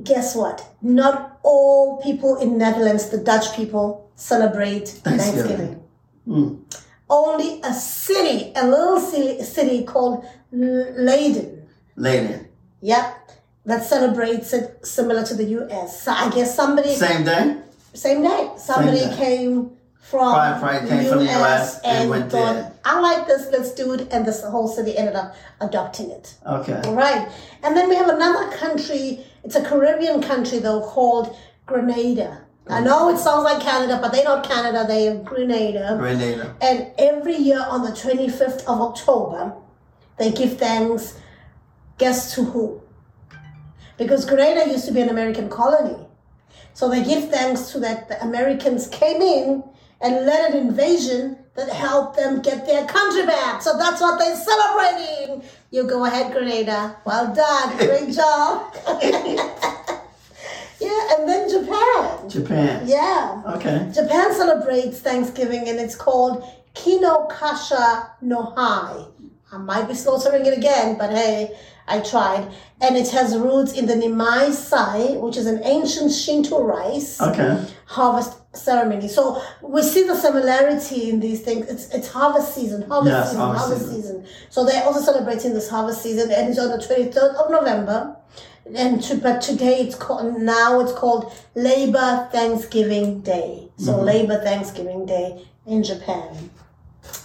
guess 0.04 0.36
what? 0.36 0.66
Not 0.82 1.40
all 1.44 2.02
people 2.02 2.38
in 2.38 2.58
Netherlands, 2.58 3.10
the 3.10 3.18
Dutch 3.18 3.56
people, 3.56 4.10
celebrate 4.16 4.88
Thanksgiving. 4.88 5.84
Hmm. 6.26 6.56
Only 7.10 7.60
a 7.64 7.74
city, 7.74 8.54
a 8.56 8.66
little 8.66 9.00
city, 9.00 9.44
city 9.44 9.84
called 9.84 10.26
Leiden, 10.52 11.68
Lady. 11.98 12.36
yep, 12.82 13.32
that 13.66 13.84
celebrates 13.84 14.54
it 14.54 14.86
similar 14.86 15.24
to 15.26 15.34
the 15.36 15.44
U.S. 15.60 16.04
So 16.04 16.12
I 16.12 16.30
guess 16.30 16.56
somebody 16.56 16.94
Same 16.96 17.24
day. 17.26 17.58
same 17.94 18.22
day. 18.24 18.52
Somebody 18.58 19.00
day. 19.00 19.16
came 19.18 19.72
from 20.00 20.34
came 20.88 21.06
from 21.10 21.20
the 21.26 21.32
US 21.42 21.80
and 21.84 21.98
and 22.04 22.10
went 22.10 22.32
thought, 22.32 22.54
there. 22.54 22.74
I 22.84 23.00
like 23.00 23.28
this, 23.28 23.48
let's 23.52 23.74
do 23.74 23.94
it, 23.94 24.08
and 24.12 24.26
this 24.26 24.44
whole 24.44 24.68
city 24.68 24.98
ended 24.98 25.16
up 25.16 25.36
adopting 25.62 26.12
it. 26.12 26.36
Okay. 26.46 26.82
All 26.86 26.96
right. 26.96 27.30
And 27.64 27.76
then 27.78 27.88
we 27.90 27.96
have 27.96 28.10
another 28.10 28.52
country, 28.58 29.24
it's 29.44 29.56
a 29.56 29.64
Caribbean 29.64 30.22
country 30.22 30.60
though, 30.60 30.82
called 30.82 31.36
Grenada. 31.66 32.46
I 32.68 32.80
know 32.80 33.10
it 33.10 33.18
sounds 33.18 33.44
like 33.44 33.62
Canada, 33.62 34.00
but 34.02 34.12
they're 34.12 34.24
not 34.24 34.46
Canada, 34.48 34.86
they 34.88 35.08
are 35.08 35.18
Grenada. 35.18 35.98
Grenada. 35.98 36.56
And 36.62 36.92
every 36.98 37.36
year 37.36 37.66
on 37.68 37.82
the 37.82 37.90
25th 37.90 38.62
of 38.62 38.80
October, 38.80 39.54
they 40.18 40.32
give 40.32 40.58
thanks, 40.58 41.20
guess 41.98 42.34
to 42.36 42.44
who? 42.44 42.82
because 44.02 44.26
Grenada 44.26 44.68
used 44.70 44.86
to 44.86 44.92
be 44.92 45.02
an 45.02 45.10
American 45.10 45.48
colony. 45.48 46.08
So 46.74 46.90
they 46.90 47.04
give 47.04 47.30
thanks 47.30 47.72
to 47.72 47.80
that 47.82 48.08
the 48.08 48.22
Americans 48.24 48.88
came 48.88 49.22
in 49.22 49.64
and 50.02 50.26
led 50.26 50.54
an 50.54 50.58
invasion 50.68 51.38
that 51.56 51.70
helped 51.70 52.18
them 52.18 52.42
get 52.42 52.66
their 52.66 52.86
country 52.86 53.26
back. 53.26 53.62
So 53.62 53.78
that's 53.78 54.02
what 54.02 54.18
they're 54.18 54.36
celebrating. 54.36 55.44
You 55.70 55.84
go 55.84 56.06
ahead, 56.06 56.32
Grenada. 56.32 56.96
Well 57.06 57.34
done. 57.34 57.78
Great 57.78 58.14
job. 58.16 58.74
yeah, 60.80 61.16
and 61.16 61.28
then 61.28 61.50
Japan. 61.50 62.30
Japan. 62.30 62.88
Yeah. 62.88 63.44
Okay. 63.56 63.92
Japan 63.94 64.34
celebrates 64.34 65.00
Thanksgiving 65.00 65.68
and 65.68 65.80
it's 65.80 65.96
called 65.96 66.44
Kino 66.74 67.26
Kasha 67.28 68.12
no 68.22 68.54
Hai. 68.56 69.06
I 69.54 69.58
might 69.58 69.88
be 69.88 69.94
slaughtering 69.94 70.46
it 70.46 70.58
again, 70.58 70.98
but 70.98 71.10
hey, 71.10 71.58
I 71.88 72.00
tried. 72.00 72.48
And 72.82 72.96
it 72.98 73.10
has 73.12 73.38
roots 73.38 73.74
in 73.74 73.86
the 73.86 73.94
Nimai 73.96 74.52
Sai, 74.52 75.18
which 75.18 75.38
is 75.38 75.46
an 75.46 75.62
ancient 75.64 76.12
Shinto 76.12 76.64
rice 76.64 77.20
Okay. 77.22 77.64
harvest 77.86 78.38
ceremony. 78.54 79.08
So 79.08 79.42
we 79.62 79.82
see 79.82 80.04
the 80.08 80.16
similarity 80.16 81.10
in 81.10 81.20
these 81.20 81.42
things. 81.42 81.68
It's 81.68 81.90
it's 81.94 82.08
harvest 82.10 82.54
season, 82.56 82.84
harvest 82.90 83.12
Yes, 83.16 83.26
season, 83.30 83.42
harvest 83.42 83.66
harvest, 83.66 83.86
season. 83.90 84.02
season. 84.02 84.26
So 84.50 84.66
they're 84.66 84.84
also 84.84 85.00
celebrating 85.02 85.54
this 85.54 85.70
harvest 85.70 86.02
season, 86.02 86.32
and 86.32 86.50
it's 86.50 86.60
on 86.60 86.70
the 86.70 86.82
twenty 86.86 87.12
third 87.12 87.36
of 87.36 87.50
November. 87.52 88.16
And 88.76 89.02
to, 89.04 89.16
but 89.16 89.42
today 89.42 89.80
it's 89.82 89.96
called 89.96 90.40
now 90.40 90.80
it's 90.82 90.92
called 90.94 91.34
Labor 91.56 92.30
Thanksgiving 92.32 93.22
Day. 93.22 93.70
So 93.78 93.94
Mm-hmm. 93.94 94.06
Labor 94.06 94.38
Thanksgiving 94.44 95.06
Day 95.06 95.46
in 95.66 95.84
Japan. 95.84 96.50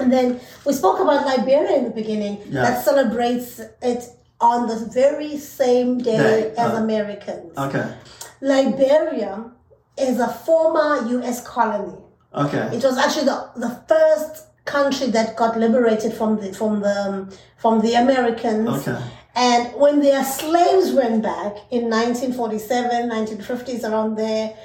And 0.00 0.12
then 0.12 0.40
we 0.64 0.72
spoke 0.72 0.98
about 1.00 1.26
Liberia 1.26 1.76
in 1.76 1.84
the 1.84 1.90
beginning 1.90 2.38
Yeah. 2.48 2.62
that 2.62 2.84
celebrates 2.84 3.60
it 3.82 4.08
on 4.40 4.68
the 4.68 4.90
very 4.92 5.36
same 5.36 5.98
day 5.98 6.16
Day, 6.16 6.54
as 6.56 6.72
uh, 6.72 6.82
Americans. 6.82 7.56
Okay. 7.56 7.96
Liberia 8.40 9.50
is 9.98 10.20
a 10.20 10.28
former 10.28 11.08
U.S. 11.08 11.46
colony. 11.46 11.98
Okay. 12.34 12.76
It 12.76 12.84
was 12.84 12.98
actually 12.98 13.24
the, 13.24 13.50
the 13.56 13.82
first 13.88 14.46
country 14.66 15.06
that 15.08 15.36
got 15.36 15.58
liberated 15.58 16.12
from 16.12 16.38
the 16.38 16.52
from 16.52 16.80
the 16.80 17.38
from 17.56 17.80
the 17.80 17.94
Americans. 17.94 18.68
Okay. 18.68 19.02
And 19.34 19.74
when 19.74 20.00
their 20.00 20.24
slaves 20.24 20.92
went 20.92 21.22
back 21.22 21.56
in 21.70 21.90
1947, 21.90 23.10
1950s, 23.10 23.84
around 23.84 24.16
there, 24.16 24.56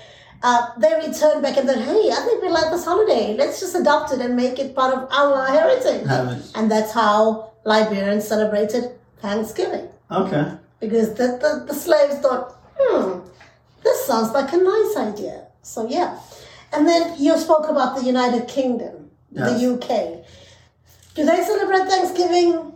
uh, 0.44 0.68
they 0.80 0.94
returned 0.96 1.42
back 1.42 1.58
and 1.58 1.68
said, 1.68 1.80
"Hey, 1.80 2.10
I 2.12 2.22
think 2.26 2.42
we 2.42 2.50
like 2.50 2.72
this 2.72 2.84
holiday. 2.84 3.36
Let's 3.38 3.60
just 3.60 3.76
adopt 3.76 4.12
it 4.12 4.20
and 4.20 4.36
make 4.36 4.60
it 4.60 4.76
part 4.76 4.94
of 4.94 5.08
our 5.12 5.46
heritage." 5.46 6.08
Heritage. 6.08 6.52
And 6.56 6.70
that's 6.70 6.92
how 6.92 7.52
Liberians 7.64 8.28
celebrated 8.28 8.92
Thanksgiving 9.22 9.88
Okay. 10.10 10.52
because 10.80 11.14
the, 11.14 11.28
the, 11.42 11.66
the 11.68 11.74
slaves 11.74 12.16
thought, 12.20 12.56
hmm, 12.78 13.20
this 13.84 14.06
sounds 14.06 14.32
like 14.32 14.52
a 14.54 14.58
nice 14.58 14.98
idea. 14.98 15.48
So 15.62 15.88
yeah. 15.88 16.20
And 16.74 16.88
then 16.88 17.16
you 17.20 17.38
spoke 17.38 17.70
about 17.70 17.98
the 17.98 18.04
United 18.04 18.48
Kingdom, 18.48 19.10
Yes. 19.32 19.62
the 19.62 19.74
UK. 19.74 20.26
Do 21.16 21.26
they 21.26 21.44
celebrate 21.44 21.88
Thanksgiving? 21.90 22.74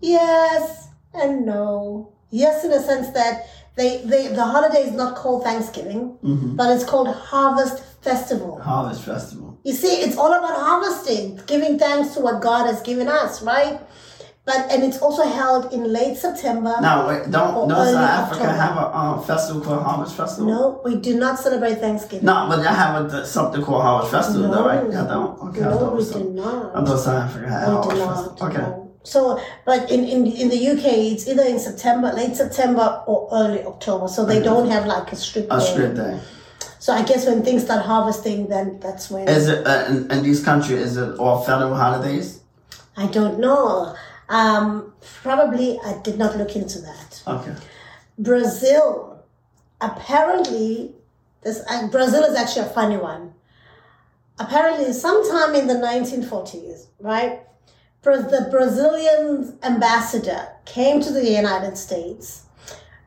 Yes 0.00 0.88
and 1.14 1.44
no. 1.46 2.12
Yes, 2.30 2.64
in 2.64 2.72
a 2.72 2.80
sense 2.82 3.10
that 3.10 3.46
they, 3.76 3.98
they 4.04 4.28
the 4.28 4.44
holiday 4.44 4.82
is 4.88 4.92
not 4.92 5.16
called 5.16 5.42
Thanksgiving, 5.44 6.16
Mm-hmm. 6.22 6.56
but 6.56 6.70
it's 6.74 6.84
called 6.84 7.08
Harvest 7.08 7.82
Festival. 8.02 8.60
Harvest 8.60 9.02
Festival. 9.04 9.58
You 9.64 9.72
see, 9.74 9.88
it's 10.04 10.16
all 10.16 10.32
about 10.32 10.56
harvesting, 10.58 11.40
giving 11.46 11.78
thanks 11.78 12.14
to 12.14 12.20
what 12.20 12.40
God 12.40 12.66
has 12.66 12.80
given 12.82 13.08
us, 13.08 13.42
right? 13.42 13.78
But 14.46 14.70
and 14.72 14.82
it's 14.82 14.98
also 14.98 15.22
held 15.24 15.72
in 15.72 15.84
late 15.92 16.16
September. 16.16 16.74
No, 16.80 17.06
wait, 17.08 17.30
don't 17.30 17.54
Or 17.54 17.68
South 17.70 17.94
Africa 17.96 18.40
October. 18.48 18.52
have 18.64 18.76
a 18.78 18.96
um, 18.96 19.22
festival 19.24 19.60
called 19.62 19.82
Harvest 19.82 20.16
Festival? 20.16 20.50
No, 20.50 20.80
we 20.84 20.96
do 20.96 21.18
not 21.18 21.38
celebrate 21.38 21.76
Thanksgiving. 21.78 22.24
No, 22.24 22.46
but 22.48 22.56
they 22.62 22.68
have 22.68 23.12
a, 23.12 23.26
something 23.26 23.62
called 23.62 23.82
Harvest 23.82 24.10
Festival, 24.12 24.50
though, 24.50 24.66
right? 24.66 24.78
I 24.86 25.06
don't. 25.06 25.38
Okay, 25.48 25.60
I 25.60 25.64
no, 25.70 25.78
thought 25.78 25.86
it 25.88 25.92
we 25.92 25.96
was 25.96 26.10
do 26.12 26.24
not. 26.30 26.74
I 26.74 26.84
thought 26.84 26.98
South 26.98 27.22
Africa 27.28 27.48
had 27.48 27.64
Harvest 27.64 27.96
Festival. 28.06 28.48
Okay. 28.48 28.58
no. 28.58 28.86
So, 29.02 29.40
but 29.64 29.90
in, 29.90 30.04
in 30.04 30.26
in 30.26 30.48
the 30.48 30.68
UK, 30.72 30.84
it's 31.12 31.26
either 31.28 31.44
in 31.44 31.58
September, 31.58 32.12
late 32.12 32.34
September, 32.36 33.02
or 33.06 33.28
early 33.32 33.62
October. 33.64 34.08
So 34.08 34.24
they 34.26 34.42
don't 34.42 34.68
have 34.70 34.84
like 34.86 35.10
a 35.12 35.16
strict 35.16 35.48
A 35.50 35.58
day. 35.58 35.64
strip 35.64 35.94
day. 35.96 36.20
So 36.80 36.92
I 36.94 37.02
guess 37.02 37.26
when 37.26 37.42
things 37.42 37.64
start 37.64 37.84
harvesting, 37.84 38.48
then 38.48 38.78
that's 38.80 39.10
when. 39.10 39.28
Is 39.28 39.48
it 39.48 39.66
uh, 39.66 39.84
in, 39.88 40.10
in 40.10 40.22
these 40.22 40.42
countries? 40.44 40.80
Is 40.80 40.96
it 40.96 41.18
all 41.18 41.42
federal 41.44 41.74
holidays? 41.74 42.40
I 42.96 43.06
don't 43.06 43.38
know. 43.38 43.94
Um, 44.30 44.94
probably 45.22 45.78
I 45.84 46.00
did 46.02 46.16
not 46.16 46.38
look 46.38 46.54
into 46.54 46.78
that. 46.78 47.22
Okay. 47.26 47.52
Brazil, 48.16 49.24
apparently, 49.80 50.94
this 51.42 51.62
uh, 51.68 51.88
Brazil 51.88 52.22
is 52.22 52.36
actually 52.36 52.66
a 52.66 52.70
funny 52.70 52.96
one. 52.96 53.34
Apparently, 54.38 54.92
sometime 54.92 55.54
in 55.56 55.66
the 55.66 55.74
1940s, 55.74 56.86
right, 57.00 57.40
the 58.02 58.46
Brazilian 58.50 59.58
ambassador 59.64 60.48
came 60.64 61.00
to 61.02 61.10
the 61.12 61.28
United 61.28 61.76
States, 61.76 62.44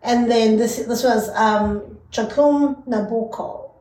and 0.02 0.30
then 0.30 0.58
this 0.58 0.78
this 0.80 1.04
was 1.04 1.30
um, 1.30 1.98
Nabuco. 2.12 3.72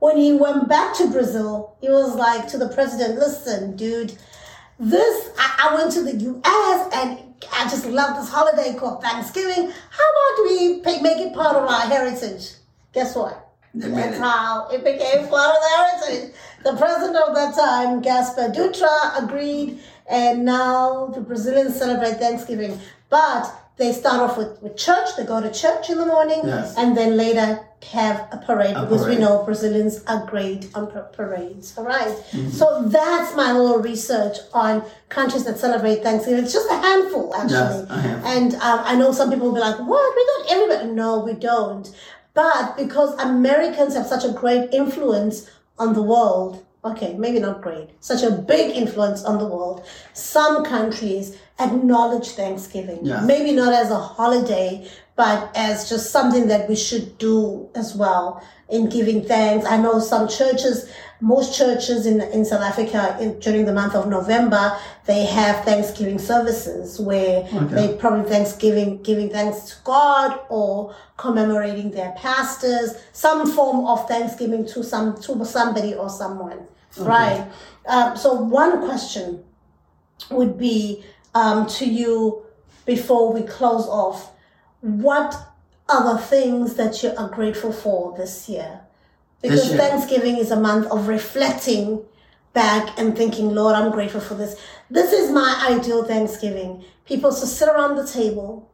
When 0.00 0.16
he 0.16 0.32
went 0.32 0.68
back 0.68 0.94
to 0.96 1.08
Brazil, 1.10 1.76
he 1.80 1.88
was 1.88 2.16
like 2.16 2.48
to 2.48 2.58
the 2.58 2.68
president, 2.70 3.20
"Listen, 3.20 3.76
dude, 3.76 4.18
this 4.78 5.30
I, 5.38 5.70
I 5.70 5.74
went 5.74 5.92
to 5.92 6.02
the 6.02 6.14
U.S. 6.16 6.88
and 6.94 7.18
I 7.52 7.64
just 7.64 7.86
love 7.86 8.16
this 8.16 8.30
holiday 8.30 8.74
called 8.78 9.02
Thanksgiving. 9.02 9.70
How 9.90 10.04
about 10.12 10.50
we 10.50 10.80
pick, 10.80 11.02
make 11.02 11.18
it 11.18 11.34
part 11.34 11.56
of 11.56 11.68
our 11.68 11.86
heritage? 11.86 12.52
Guess 12.92 13.16
what? 13.16 13.42
That's 13.74 14.16
it. 14.16 14.20
how 14.20 14.68
it 14.68 14.82
became 14.84 15.28
part 15.28 15.54
of 15.54 15.62
the 15.62 15.76
heritage. 15.76 16.34
The 16.64 16.76
president 16.76 17.16
of 17.16 17.34
that 17.34 17.54
time, 17.54 18.00
Gaspar 18.00 18.48
Dutra, 18.48 19.22
agreed, 19.22 19.80
and 20.08 20.44
now 20.44 21.06
the 21.08 21.20
Brazilians 21.20 21.76
celebrate 21.76 22.14
Thanksgiving. 22.14 22.80
But 23.10 23.52
they 23.78 23.92
start 23.92 24.20
off 24.20 24.38
with, 24.38 24.60
with 24.62 24.76
church. 24.76 25.08
They 25.16 25.24
go 25.24 25.40
to 25.40 25.52
church 25.52 25.90
in 25.90 25.98
the 25.98 26.06
morning, 26.06 26.40
Yes. 26.44 26.74
and 26.78 26.96
then 26.96 27.16
later 27.16 27.60
have 27.92 28.26
a 28.32 28.38
parade 28.38 28.74
A 28.74 28.82
because 28.82 29.06
we 29.06 29.16
know 29.16 29.44
Brazilians 29.44 30.02
are 30.06 30.24
great 30.26 30.70
on 30.74 30.90
par- 30.90 31.10
parades. 31.12 31.76
All 31.76 31.84
right? 31.84 32.08
Mm-hmm. 32.08 32.48
So 32.50 32.82
that's 32.88 33.36
my 33.36 33.52
little 33.52 33.78
research 33.78 34.38
on 34.54 34.82
countries 35.10 35.44
that 35.44 35.58
celebrate 35.58 36.02
Thanksgiving. 36.02 36.44
It's 36.44 36.52
just 36.54 36.70
a 36.70 36.76
handful, 36.78 37.34
actually. 37.34 37.50
Yes, 37.58 37.90
a 37.90 37.96
handful. 38.00 38.30
And 38.32 38.54
um, 38.54 38.80
I 38.84 38.96
know 38.96 39.12
some 39.12 39.30
people 39.30 39.48
will 39.48 39.54
be 39.54 39.60
like, 39.60 39.78
what? 39.78 40.14
We 40.16 40.26
got 40.26 40.52
everybody. 40.56 40.90
No, 40.92 41.20
we 41.20 41.34
don't. 41.34 41.94
But 42.32 42.76
because 42.76 43.14
Americans 43.20 43.94
have 43.94 44.06
such 44.06 44.24
a 44.24 44.32
great 44.32 44.72
influence 44.72 45.50
on 45.78 45.92
the 45.92 46.02
world, 46.02 46.64
okay, 46.84 47.14
maybe 47.14 47.38
not 47.38 47.60
great, 47.62 47.90
such 48.00 48.22
a 48.22 48.30
big 48.30 48.74
influence 48.74 49.22
on 49.24 49.38
the 49.38 49.46
world, 49.46 49.84
some 50.14 50.64
countries 50.64 51.36
acknowledge 51.58 52.28
Thanksgiving. 52.30 53.00
Yeah. 53.02 53.20
Maybe 53.20 53.52
not 53.52 53.72
as 53.72 53.90
a 53.90 53.98
holiday, 53.98 54.88
but 55.16 55.50
as 55.56 55.88
just 55.88 56.10
something 56.10 56.48
that 56.48 56.68
we 56.68 56.76
should 56.76 57.16
do 57.18 57.68
as 57.74 57.94
well 57.94 58.42
in 58.68 58.88
giving 58.88 59.24
thanks. 59.24 59.64
I 59.64 59.76
know 59.78 59.98
some 59.98 60.28
churches, 60.28 60.90
most 61.20 61.56
churches 61.56 62.04
in, 62.04 62.20
in 62.20 62.44
South 62.44 62.60
Africa 62.60 63.16
in, 63.20 63.38
during 63.38 63.64
the 63.64 63.72
month 63.72 63.94
of 63.94 64.08
November, 64.08 64.76
they 65.06 65.24
have 65.24 65.64
Thanksgiving 65.64 66.18
services 66.18 67.00
where 67.00 67.44
they 67.68 67.96
probably 67.96 68.28
Thanksgiving, 68.28 69.02
giving 69.02 69.30
thanks 69.30 69.70
to 69.70 69.76
God 69.84 70.40
or 70.50 70.94
commemorating 71.16 71.92
their 71.92 72.12
pastors, 72.18 72.96
some 73.12 73.50
form 73.50 73.86
of 73.86 74.06
Thanksgiving 74.08 74.66
to 74.66 74.82
some, 74.82 75.18
to 75.22 75.44
somebody 75.44 75.94
or 75.94 76.10
someone. 76.10 76.66
Right. 76.98 77.46
Um, 77.86 78.16
so 78.16 78.34
one 78.34 78.84
question 78.84 79.44
would 80.30 80.58
be 80.58 81.04
um, 81.36 81.66
to 81.66 81.84
you 81.84 82.42
before 82.86 83.30
we 83.32 83.42
close 83.42 83.86
off. 83.86 84.32
What 84.80 85.36
are 85.88 86.14
the 86.14 86.18
things 86.18 86.74
that 86.74 87.02
you 87.02 87.12
are 87.16 87.28
grateful 87.28 87.72
for 87.72 88.16
this 88.16 88.48
year? 88.48 88.80
Because 89.42 89.68
year. 89.68 89.76
thanksgiving 89.76 90.38
is 90.38 90.50
a 90.50 90.58
month 90.58 90.86
of 90.86 91.08
reflecting 91.08 92.02
back 92.54 92.98
and 92.98 93.14
thinking 93.14 93.54
lord 93.54 93.74
i'm 93.74 93.92
grateful 93.92 94.20
for 94.20 94.34
this. 94.34 94.58
This 94.88 95.12
is 95.12 95.30
my 95.30 95.68
ideal 95.70 96.04
thanksgiving. 96.04 96.84
People 97.04 97.30
to 97.30 97.46
sit 97.46 97.68
around 97.68 97.96
the 97.96 98.06
table 98.06 98.70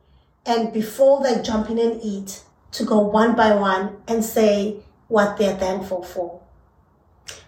and 0.47 0.73
before 0.73 1.21
they 1.25 1.43
jump 1.43 1.69
in 1.69 1.79
and 1.79 2.01
eat 2.01 2.45
to 2.73 2.85
go 2.85 3.01
one 3.01 3.35
by 3.35 3.57
one 3.57 3.97
and 4.07 4.25
say 4.25 4.77
what 5.09 5.37
they're 5.37 5.57
thankful 5.57 6.05
for. 6.05 6.41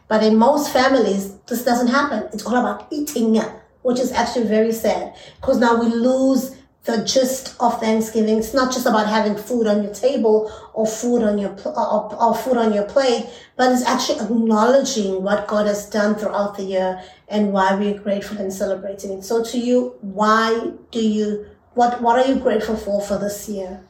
But 0.09 0.25
in 0.25 0.37
most 0.37 0.73
families, 0.73 1.37
this 1.47 1.65
doesn't 1.65 1.89
happen. 1.89 2.29
It's 2.33 2.45
all 2.45 2.57
about 2.57 2.89
eating, 2.91 3.41
which 3.85 4.01
is 4.01 4.11
actually 4.13 4.47
very 4.47 4.73
sad 4.73 5.15
because 5.37 5.59
now 5.59 5.79
we 5.79 5.87
lose 5.87 6.57
the 6.85 7.05
gist 7.05 7.55
of 7.61 7.79
Thanksgiving. 7.81 8.39
It's 8.39 8.55
not 8.55 8.73
just 8.73 8.87
about 8.87 9.07
having 9.07 9.37
food 9.37 9.67
on 9.67 9.83
your 9.83 9.93
table 9.93 10.51
or 10.73 10.87
food 10.87 11.23
on 11.23 11.39
your 11.39 11.51
pl- 11.51 11.73
or, 11.73 12.15
or 12.23 12.35
food 12.35 12.57
on 12.57 12.73
your 12.73 12.85
plate, 12.85 13.27
but 13.57 13.73
it's 13.73 13.85
actually 13.85 14.21
acknowledging 14.21 15.23
what 15.23 15.47
God 15.47 15.67
has 15.67 15.89
done 15.89 16.15
throughout 16.15 16.57
the 16.57 16.65
year 16.65 17.03
and 17.29 17.53
why 17.53 17.75
we're 17.75 17.99
grateful 17.99 18.39
and 18.39 18.53
celebrating 18.53 19.13
it. 19.13 19.23
So, 19.25 19.45
to 19.45 19.59
you, 19.59 19.95
why 20.01 20.73
do 20.91 21.01
you 21.01 21.47
what 21.75 22.01
What 22.01 22.19
are 22.19 22.27
you 22.27 22.41
grateful 22.41 22.77
for 22.77 23.03
for 23.03 23.19
this 23.19 23.49
year? 23.49 23.81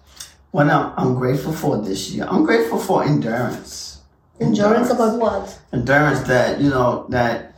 What 0.51 0.69
I'm, 0.71 0.93
I'm 0.97 1.15
grateful 1.15 1.53
for 1.53 1.79
this 1.79 2.11
year, 2.11 2.27
I'm 2.29 2.45
grateful 2.45 2.79
for 2.79 3.05
endurance. 3.05 4.01
Endurance 4.41 4.91
about 4.91 5.19
what? 5.21 5.59
Endurance 5.73 6.21
that 6.29 6.61
you 6.61 6.71
know 6.71 7.07
that 7.11 7.54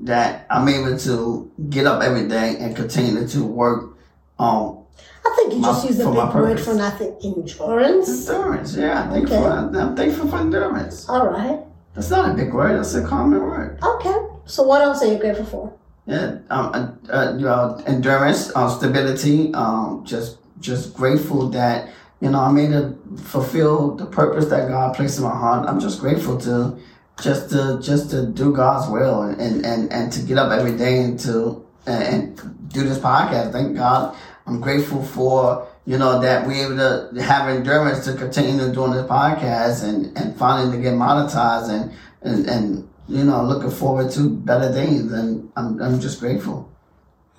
that 0.00 0.46
I'm 0.50 0.68
able 0.68 0.98
to 0.98 1.50
get 1.70 1.86
up 1.86 2.02
every 2.02 2.28
day 2.28 2.56
and 2.58 2.76
continue 2.76 3.26
to 3.28 3.44
work 3.44 3.96
on 4.38 4.84
I 5.24 5.34
think 5.36 5.54
you 5.54 5.58
My- 5.58 5.68
just 5.68 5.86
used 5.86 6.00
a 6.00 6.04
big 6.10 6.34
word 6.34 6.60
for 6.60 6.74
nothing. 6.74 7.14
Endurance. 7.22 8.28
endurance. 8.28 8.76
Yeah, 8.76 9.02
I 9.08 9.12
think 9.12 9.26
Okay. 9.26 9.36
for 9.42 9.48
I'm 9.48 9.96
thankful 9.96 10.28
for 10.28 10.36
endurance. 10.36 11.08
All 11.08 11.26
right. 11.26 11.60
That's 11.94 12.10
not 12.10 12.30
a 12.30 12.34
big 12.34 12.54
word. 12.54 12.78
That's 12.78 12.94
a 12.94 13.02
common 13.02 13.40
word. 13.42 13.78
Okay. 13.82 14.14
So 14.44 14.62
what 14.62 14.82
else 14.82 15.02
are 15.02 15.06
you 15.06 15.18
grateful 15.18 15.44
for? 15.44 15.72
Yeah, 16.06 16.36
um, 16.50 16.70
uh, 16.72 17.12
uh, 17.12 17.32
you 17.36 17.44
know, 17.44 17.80
endurance, 17.86 18.52
uh, 18.54 18.68
stability. 18.68 19.52
Um, 19.54 20.02
just, 20.04 20.36
just 20.60 20.94
grateful 20.94 21.48
that 21.50 21.88
you 22.20 22.30
know 22.30 22.38
I'm 22.40 22.56
able 22.58 22.72
to 22.92 22.96
fulfill 23.22 23.96
the 23.96 24.06
purpose 24.06 24.46
that 24.46 24.68
God 24.68 24.94
placed 24.94 25.18
in 25.18 25.24
my 25.24 25.30
heart. 25.36 25.68
I'm 25.68 25.80
just 25.80 26.00
grateful 26.00 26.36
to, 26.38 26.76
just 27.20 27.50
to, 27.50 27.78
just 27.80 28.10
to 28.10 28.26
do 28.26 28.52
God's 28.54 28.90
will 28.90 29.22
and 29.22 29.64
and 29.64 29.92
and 29.92 30.12
to 30.12 30.22
get 30.22 30.38
up 30.38 30.52
every 30.52 30.76
day 30.76 30.98
and 31.02 31.18
to 31.20 31.64
and, 31.86 32.02
and 32.02 32.72
do 32.72 32.82
this 32.82 32.98
podcast. 32.98 33.52
Thank 33.52 33.76
God. 33.76 34.16
I'm 34.46 34.60
grateful 34.60 35.02
for 35.02 35.66
you 35.86 35.98
know 35.98 36.20
that 36.20 36.46
we're 36.46 36.66
able 36.66 36.76
to 36.76 37.22
have 37.22 37.48
endurance 37.48 38.04
to 38.04 38.14
continue 38.14 38.72
doing 38.72 38.92
this 38.92 39.06
podcast 39.06 39.82
and 39.82 40.16
and 40.16 40.36
finally 40.36 40.76
to 40.76 40.82
get 40.82 40.94
monetized 40.94 41.70
and 41.70 41.92
and 42.22 42.48
and 42.48 42.88
you 43.08 43.24
know 43.24 43.42
looking 43.42 43.70
forward 43.70 44.10
to 44.12 44.28
better 44.28 44.72
things 44.72 45.10
and 45.12 45.50
I'm 45.56 45.80
I'm 45.80 46.00
just 46.00 46.20
grateful 46.20 46.70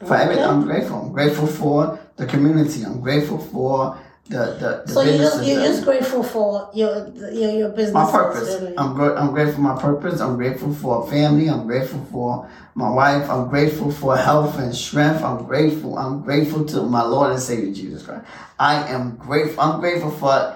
for 0.05 0.15
everything. 0.15 0.43
I'm 0.43 0.63
grateful. 0.63 1.01
I'm 1.01 1.12
grateful 1.12 1.48
for 1.48 2.00
the 2.17 2.25
community. 2.25 2.84
I'm 2.84 3.01
grateful 3.01 3.38
for 3.38 4.00
the 4.29 4.38
the, 4.60 4.84
the 4.86 4.93
So 4.93 5.01
you 5.03 5.17
just 5.17 5.43
you're 5.46 5.60
just 5.60 5.84
grateful 5.86 6.24
for 6.24 6.69
your 6.74 7.07
your 7.31 7.51
your 7.51 7.69
business. 7.69 7.93
my 7.93 8.12
purpose. 8.12 8.62
Really. 8.62 8.77
I'm 8.77 8.93
gr- 8.96 9.15
I'm 9.15 9.31
grateful 9.31 9.55
for 9.55 9.62
my 9.62 9.81
purpose. 9.81 10.19
I'm 10.22 10.38
grateful 10.38 10.74
for 10.74 11.07
family. 11.10 11.50
I'm 11.50 11.65
grateful 11.67 12.03
for 12.12 12.50
my 12.75 12.89
wife. 12.89 13.29
I'm 13.29 13.50
grateful 13.50 13.91
for 13.91 14.17
health 14.17 14.60
and 14.60 14.74
strength. 14.75 15.24
I'm 15.24 15.46
grateful. 15.46 15.98
I'm 15.98 16.22
grateful 16.22 16.65
to 16.65 16.84
my 16.84 17.03
Lord 17.03 17.31
and 17.31 17.39
Savior 17.41 17.74
Jesus 17.74 18.03
Christ. 18.03 18.25
I 18.60 18.88
am 18.89 19.15
grateful. 19.17 19.62
I'm 19.62 19.79
grateful 19.79 20.12
for 20.12 20.55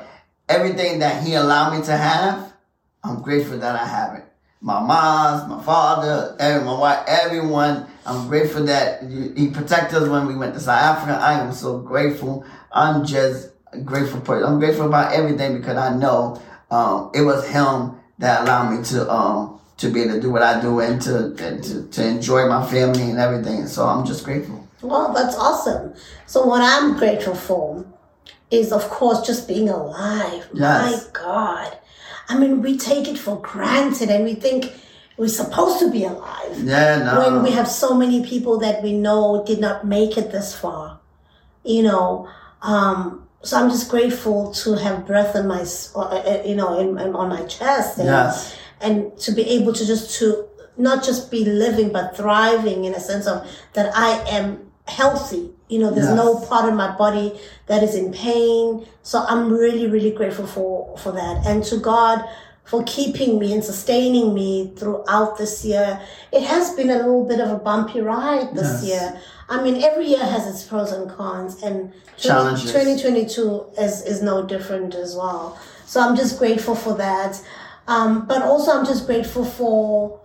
everything 0.50 1.00
that 1.00 1.24
He 1.26 1.36
allowed 1.36 1.78
me 1.78 1.86
to 1.86 1.96
have. 1.96 2.54
I'm 3.04 3.22
grateful 3.22 3.58
that 3.60 3.76
I 3.76 3.86
have 3.86 4.18
it. 4.20 4.26
My 4.64 4.80
mom's, 4.80 5.50
my 5.50 5.64
father, 5.64 6.36
every, 6.40 6.64
my 6.64 6.78
wife, 6.78 7.04
everyone. 7.08 7.88
I'm 8.06 8.28
grateful 8.28 8.66
that 8.66 9.04
He 9.04 9.50
protected 9.50 10.04
us 10.04 10.10
when 10.10 10.28
we 10.28 10.36
went 10.36 10.54
to 10.56 10.60
South 10.60 10.82
Africa. 10.82 11.18
I 11.20 11.40
am 11.40 11.52
so 11.54 11.80
grateful. 11.80 12.46
I'm 12.72 13.06
just 13.06 13.51
grateful. 13.84 14.22
For, 14.22 14.44
I'm 14.44 14.60
grateful 14.60 14.86
about 14.86 15.14
everything 15.14 15.58
because 15.58 15.78
I 15.78 15.96
know 15.96 16.42
um, 16.70 17.12
it 17.14 17.22
was 17.22 17.48
Him 17.48 17.96
that 18.20 18.42
allowed 18.42 18.78
me 18.78 18.84
to 18.86 19.12
um, 19.12 19.60
to 19.78 19.90
be 19.90 20.02
able 20.02 20.16
to 20.16 20.22
do 20.22 20.32
what 20.32 20.42
I 20.44 20.62
do 20.62 20.80
and 20.80 21.02
to, 21.04 21.36
and 21.40 21.64
to 21.64 21.88
to 21.88 22.08
enjoy 22.08 22.48
my 22.48 22.66
family 22.70 23.04
and 23.04 23.20
everything. 23.20 23.68
So 23.68 23.86
I'm 23.86 24.06
just 24.06 24.24
grateful. 24.24 24.68
Well, 24.82 25.14
that's 25.14 25.36
awesome. 25.36 25.94
So 26.26 26.46
what 26.46 26.62
I'm 26.62 26.98
grateful 26.98 27.36
for 27.36 27.86
is, 28.50 28.72
of 28.72 28.90
course, 28.90 29.26
just 29.26 29.48
being 29.48 29.70
alive. 29.70 30.48
Yes. 30.54 31.06
My 31.06 31.12
God, 31.14 31.78
I 32.30 32.38
mean, 32.38 32.62
we 32.62 32.78
take 32.78 33.08
it 33.08 33.18
for 33.18 33.40
granted, 33.42 34.10
and 34.10 34.24
we 34.24 34.36
think 34.36 34.74
we're 35.18 35.28
supposed 35.28 35.80
to 35.80 35.92
be 35.92 36.04
alive. 36.04 36.64
Yeah, 36.64 37.04
no. 37.04 37.20
when 37.20 37.44
we 37.44 37.52
have 37.52 37.68
so 37.68 37.96
many 37.96 38.26
people 38.26 38.58
that 38.60 38.82
we 38.82 38.94
know 38.94 39.44
did 39.46 39.60
not 39.60 39.86
make 39.86 40.18
it 40.18 40.32
this 40.32 40.56
far 40.56 41.00
you 41.64 41.84
know 41.84 42.30
um 42.62 43.28
so 43.44 43.58
i'm 43.58 43.70
just 43.70 43.90
grateful 43.90 44.52
to 44.54 44.74
have 44.76 45.06
breath 45.06 45.36
in 45.36 45.48
my 45.48 45.62
s- 45.62 45.92
uh, 45.96 46.00
uh, 46.02 46.42
you 46.46 46.56
know 46.56 46.80
in, 46.80 46.90
in 47.00 47.16
on 47.16 47.28
my 47.30 47.44
chest 47.46 47.98
and, 47.98 48.08
Yes. 48.08 48.56
and 48.82 49.16
to 49.20 49.32
be 49.32 49.44
able 49.58 49.74
to 49.74 49.86
just 49.86 50.18
to 50.20 50.46
not 50.78 51.04
just 51.04 51.30
be 51.32 51.44
living 51.46 51.92
but 51.92 52.16
thriving 52.16 52.86
in 52.86 52.94
a 52.94 53.00
sense 53.00 53.26
of 53.28 53.38
that 53.74 53.92
i 53.96 54.10
am 54.38 54.72
healthy 54.88 55.52
you 55.70 55.80
know 55.80 55.90
there's 55.92 56.14
no 56.24 56.40
part 56.50 56.68
of 56.70 56.74
my 56.76 56.96
body 56.98 57.40
that 57.68 57.82
is 57.84 57.96
in 57.96 58.12
pain 58.12 58.86
so 59.04 59.24
i'm 59.28 59.52
really 59.52 59.88
really 59.88 60.12
grateful 60.12 60.46
for 60.48 60.98
for 60.98 61.12
that 61.12 61.46
and 61.46 61.64
to 61.64 61.78
god 61.78 62.24
for 62.64 62.84
keeping 62.84 63.38
me 63.40 63.52
and 63.54 63.64
sustaining 63.64 64.34
me 64.34 64.72
throughout 64.78 65.36
this 65.38 65.66
year. 65.66 66.00
It 66.32 66.44
has 66.44 66.74
been 66.76 66.90
a 66.92 66.96
little 66.98 67.26
bit 67.26 67.42
of 67.42 67.50
a 67.50 67.58
bumpy 67.58 68.00
ride 68.02 68.54
this 68.56 68.72
Yes. 68.72 68.84
year. 68.86 69.22
I 69.52 69.62
mean, 69.62 69.84
every 69.84 70.08
year 70.08 70.26
has 70.26 70.48
its 70.48 70.64
pros 70.64 70.92
and 70.92 71.12
cons, 71.12 71.62
and 71.62 71.94
Challenges. 72.18 72.72
2022 72.72 73.72
is, 73.78 74.02
is 74.04 74.22
no 74.22 74.44
different 74.44 74.96
as 74.96 75.16
well. 75.16 75.60
So 75.86 76.00
I'm 76.00 76.16
just 76.16 76.40
grateful 76.40 76.74
for 76.74 76.96
that. 76.96 77.42
Um, 77.88 78.26
but 78.28 78.42
also, 78.42 78.72
I'm 78.72 78.86
just 78.86 79.06
grateful 79.06 79.44
for 79.44 80.22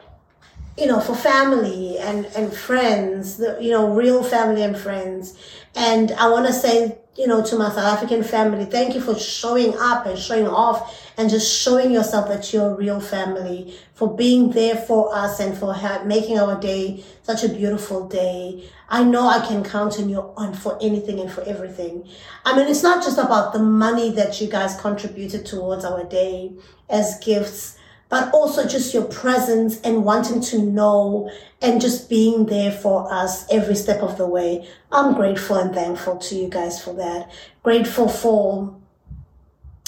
you 0.79 0.87
know, 0.87 1.01
for 1.01 1.15
family 1.15 1.99
and, 1.99 2.27
and 2.37 2.53
friends, 2.53 3.39
the, 3.39 3.59
you 3.61 3.71
know, 3.71 3.95
real 3.95 4.23
family 4.23 4.63
and 4.63 4.77
friends. 4.77 5.35
And 5.75 6.13
I 6.13 6.29
want 6.29 6.47
to 6.47 6.53
say, 6.53 6.99
you 7.17 7.27
know, 7.27 7.45
to 7.45 7.57
my 7.57 7.69
South 7.69 7.99
African 7.99 8.23
family, 8.23 8.65
thank 8.65 8.95
you 8.95 9.01
for 9.01 9.19
showing 9.19 9.75
up 9.79 10.07
and 10.07 10.19
showing 10.19 10.47
off 10.47 11.13
and 11.17 11.31
just 11.31 11.63
showing 11.63 11.91
yourself 11.91 12.29
that 12.29 12.53
you're 12.53 12.73
a 12.73 12.75
real 12.75 13.01
family, 13.01 13.75
for 13.95 14.15
being 14.15 14.51
there 14.51 14.77
for 14.77 15.15
us 15.15 15.41
and 15.41 15.57
for 15.57 15.73
ha- 15.73 16.03
making 16.05 16.39
our 16.39 16.61
day 16.61 17.03
such 17.23 17.43
a 17.43 17.49
beautiful 17.49 18.07
day. 18.07 18.69
I 18.89 19.03
know 19.03 19.27
I 19.27 19.45
can 19.47 19.65
count 19.65 19.99
on 19.99 20.09
you 20.09 20.21
on 20.37 20.55
for 20.55 20.79
anything 20.83 21.19
and 21.19 21.33
for 21.33 21.43
everything. 21.43 22.07
I 22.45 22.57
mean, 22.57 22.69
it's 22.69 22.83
not 22.83 23.03
just 23.03 23.19
about 23.19 23.53
the 23.53 23.61
money 23.61 24.11
that 24.11 24.41
you 24.41 24.49
guys 24.49 24.79
contributed 24.81 25.47
towards 25.47 25.85
our 25.85 26.05
day 26.05 26.53
as 26.89 27.19
gifts 27.25 27.79
but 28.09 28.33
also 28.33 28.67
just 28.67 28.95
your 28.95 29.05
presence 29.05 29.81
and 29.81 30.05
wanting 30.05 30.41
to 30.41 30.63
know 30.63 31.31
and 31.61 31.81
just 31.81 32.09
being 32.09 32.47
there 32.47 32.71
for 32.71 33.13
us 33.13 33.51
every 33.51 33.75
step 33.75 34.01
of 34.01 34.17
the 34.17 34.27
way. 34.27 34.69
I'm 34.93 35.15
grateful 35.15 35.57
and 35.57 35.75
thankful 35.75 36.17
to 36.19 36.35
you 36.35 36.49
guys 36.49 36.83
for 36.83 36.95
that. 36.95 37.31
Grateful 37.63 38.09
for, 38.09 38.77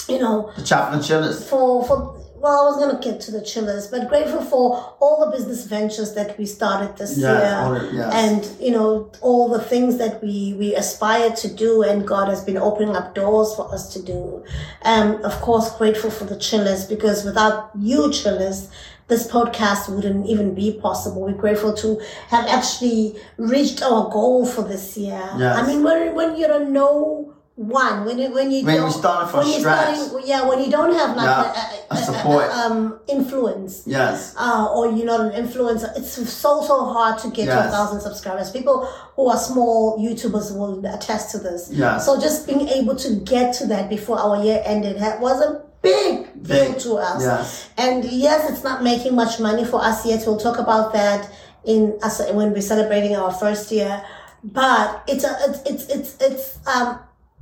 you 0.07 0.19
know, 0.19 0.51
the 0.57 0.63
chillers. 1.01 1.47
for, 1.47 1.85
for, 1.85 2.18
well, 2.41 2.61
I 2.61 2.69
was 2.69 2.77
going 2.77 2.95
to 2.95 3.01
get 3.11 3.21
to 3.21 3.31
the 3.31 3.41
chillers, 3.41 3.87
but 3.87 4.07
grateful 4.09 4.41
for 4.41 4.95
all 4.99 5.25
the 5.25 5.31
business 5.35 5.65
ventures 5.65 6.13
that 6.15 6.37
we 6.37 6.45
started 6.45 6.97
this 6.97 7.17
year 7.17 7.59
all 7.59 7.93
yes. 7.93 8.13
and 8.13 8.61
you 8.61 8.71
know 8.71 9.11
all 9.21 9.49
the 9.49 9.59
things 9.59 9.97
that 9.97 10.21
we 10.21 10.53
we 10.57 10.75
aspire 10.75 11.31
to 11.31 11.53
do 11.53 11.83
and 11.83 12.07
god 12.07 12.27
has 12.27 12.43
been 12.43 12.57
opening 12.57 12.95
up 12.95 13.15
doors 13.15 13.55
for 13.55 13.73
us 13.73 13.93
to 13.93 14.01
do 14.01 14.43
um 14.83 15.23
of 15.23 15.33
course 15.41 15.75
grateful 15.77 16.09
for 16.09 16.25
the 16.25 16.37
chillers 16.37 16.85
because 16.85 17.23
without 17.23 17.71
you 17.77 18.11
chillers 18.11 18.69
this 19.07 19.27
podcast 19.27 19.89
wouldn't 19.93 20.27
even 20.27 20.53
be 20.53 20.79
possible. 20.79 21.23
We're 21.23 21.33
grateful 21.33 21.73
to 21.77 21.99
have 22.27 22.45
actually 22.45 23.15
reached 23.37 23.81
our 23.81 24.07
goal 24.07 24.45
for 24.45 24.61
this 24.61 24.95
year. 24.95 25.27
Yes. 25.35 25.57
I 25.57 25.65
mean, 25.65 25.83
when, 25.83 26.13
when 26.13 26.37
you 26.37 26.45
don't 26.45 26.71
no 26.71 27.33
one, 27.59 28.05
when 28.05 28.17
you, 28.17 28.31
when 28.31 28.49
you 28.51 28.63
When 28.63 28.75
you 28.75 28.81
don't, 29.01 29.29
from 29.29 29.39
when 29.39 29.47
you're 29.49 29.59
scratch. 29.59 29.97
starting- 29.97 30.27
yeah, 30.27 30.47
when 30.47 30.63
you 30.63 30.71
don't 30.71 30.93
have 30.95 31.17
like 31.17 31.25
Yeah, 31.25 31.71
a, 31.91 31.93
a 31.93 31.97
support. 31.97 32.49
um, 32.51 32.99
influence, 33.07 33.83
Yes. 33.85 34.33
uh, 34.37 34.71
or 34.73 34.89
you're 34.91 35.05
not 35.05 35.19
an 35.19 35.31
influencer, 35.31 35.91
it's 35.97 36.13
so 36.31 36.61
so 36.63 36.85
hard 36.85 37.19
to 37.19 37.27
get 37.31 37.45
to 37.47 37.59
a 37.67 37.69
thousand 37.69 37.99
subscribers. 37.99 38.49
People 38.51 38.85
who 39.17 39.27
are 39.27 39.37
small 39.37 39.99
YouTubers 39.99 40.55
will 40.57 40.85
attest 40.85 41.31
to 41.31 41.37
this. 41.39 41.69
Yes. 41.69 42.05
So 42.05 42.17
just 42.17 42.47
being 42.47 42.65
able 42.69 42.95
to 42.95 43.15
get 43.25 43.53
to 43.55 43.67
that 43.67 43.89
before 43.89 44.17
our 44.17 44.41
year 44.41 44.61
ended 44.65 44.95
was 45.19 45.41
a 45.41 45.61
big 45.81 46.31
deal 46.41 46.71
Big. 46.71 46.79
to 46.79 46.93
us. 46.95 47.21
Yes. 47.21 47.69
And 47.77 48.05
yes, 48.05 48.49
it's 48.49 48.63
not 48.63 48.83
making 48.83 49.15
much 49.15 49.37
money 49.41 49.65
for 49.65 49.83
us 49.83 50.05
yet. 50.05 50.23
We'll 50.25 50.39
talk 50.39 50.59
about 50.59 50.93
that 50.93 51.29
in 51.65 51.99
us 52.01 52.21
when 52.31 52.53
we're 52.53 52.61
celebrating 52.61 53.17
our 53.17 53.33
first 53.33 53.69
year. 53.69 54.01
But 54.45 55.03
it's 55.09 55.25
a 55.25 55.35
it's 55.49 55.59
it's 55.69 55.85
it's, 55.89 56.11
it's 56.21 56.59
um 56.65 56.99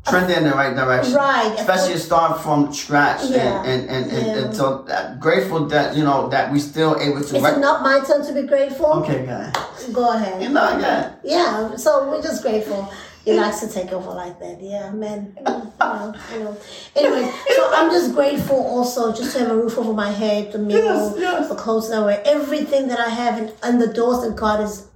Trending 0.10 0.38
in 0.38 0.44
the 0.46 0.52
right 0.52 0.76
direction. 0.76 1.14
Right. 1.16 1.56
Especially 1.60 1.94
to 1.94 2.00
start 2.00 2.42
from 2.42 2.74
scratch. 2.74 3.22
Yeah. 3.30 3.64
And, 3.64 3.90
and, 3.90 3.90
and, 3.90 4.12
and, 4.12 4.28
Yeah. 4.28 4.38
and 4.46 4.56
so 4.56 4.86
grateful 5.20 5.66
that, 5.68 5.96
you 5.96 6.04
know, 6.04 6.30
that 6.30 6.52
we 6.52 6.60
still 6.60 6.96
able 7.00 7.22
to. 7.24 7.36
is 7.36 7.44
it 7.44 7.60
not 7.60 7.82
my 7.84 8.00
turn 8.06 8.26
to 8.26 8.34
be 8.34 8.44
grateful? 8.48 8.88
okay, 9.04 9.26
guy. 9.26 9.52
Go 9.94 10.14
ahead. 10.14 10.42
You 10.42 10.50
know, 10.50 10.78
yeah. 10.80 11.12
Yeah, 11.24 11.76
so 11.76 12.10
we're 12.10 12.22
just 12.22 12.42
grateful. 12.42 12.92
He 13.28 13.34
likes 13.34 13.60
to 13.60 13.68
take 13.68 13.92
over 13.92 14.12
like 14.12 14.40
that. 14.40 14.62
Yeah, 14.62 14.90
man. 14.92 15.36
You 15.38 15.44
know, 15.44 16.16
you 16.34 16.40
know. 16.44 16.58
Anyway, 16.96 17.30
so 17.56 17.70
I'm 17.74 17.90
just 17.92 18.16
grateful 18.16 18.56
also 18.56 19.14
just 19.14 19.34
to 19.34 19.40
have 19.40 19.52
a 19.52 19.56
roof 19.58 19.78
over 19.78 19.92
my 19.94 20.10
head, 20.12 20.54
the 20.54 20.60
meal, 20.60 20.78
Yes, 20.78 21.16
yes. 21.20 21.50
the 21.50 21.56
clothes 21.56 21.90
that 21.90 22.00
I 22.02 22.06
wear, 22.06 22.22
everything 22.26 22.88
that 22.88 23.00
I 23.02 23.10
have, 23.10 23.38
and, 23.38 23.52
and 23.64 23.82
the 23.82 23.88
doors 23.92 24.22
that 24.22 24.36
God 24.38 24.62
is 24.62 24.88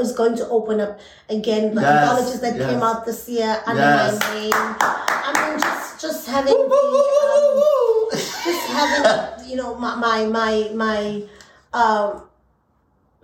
is 0.00 0.12
going 0.12 0.36
to 0.36 0.46
open 0.50 0.80
up 0.80 1.00
again. 1.30 1.74
The 1.74 1.80
Yes, 1.80 2.02
anthologies 2.02 2.40
that 2.40 2.56
yes. 2.56 2.70
came 2.70 2.82
out 2.82 3.06
this 3.06 3.26
year 3.26 3.62
under 3.66 3.80
Yes. 3.80 4.20
my 4.20 4.34
name. 4.34 4.52
I 4.52 5.50
mean, 5.50 5.58
just 5.60 6.00
just 6.00 6.26
having 6.28 6.52
the 6.54 6.68
um, 7.24 8.10
just 8.12 8.66
having 8.68 9.48
you 9.48 9.56
know 9.56 9.74
my 9.76 9.94
my 9.96 10.26
my 10.26 10.70
my 10.74 11.22
um 11.72 12.22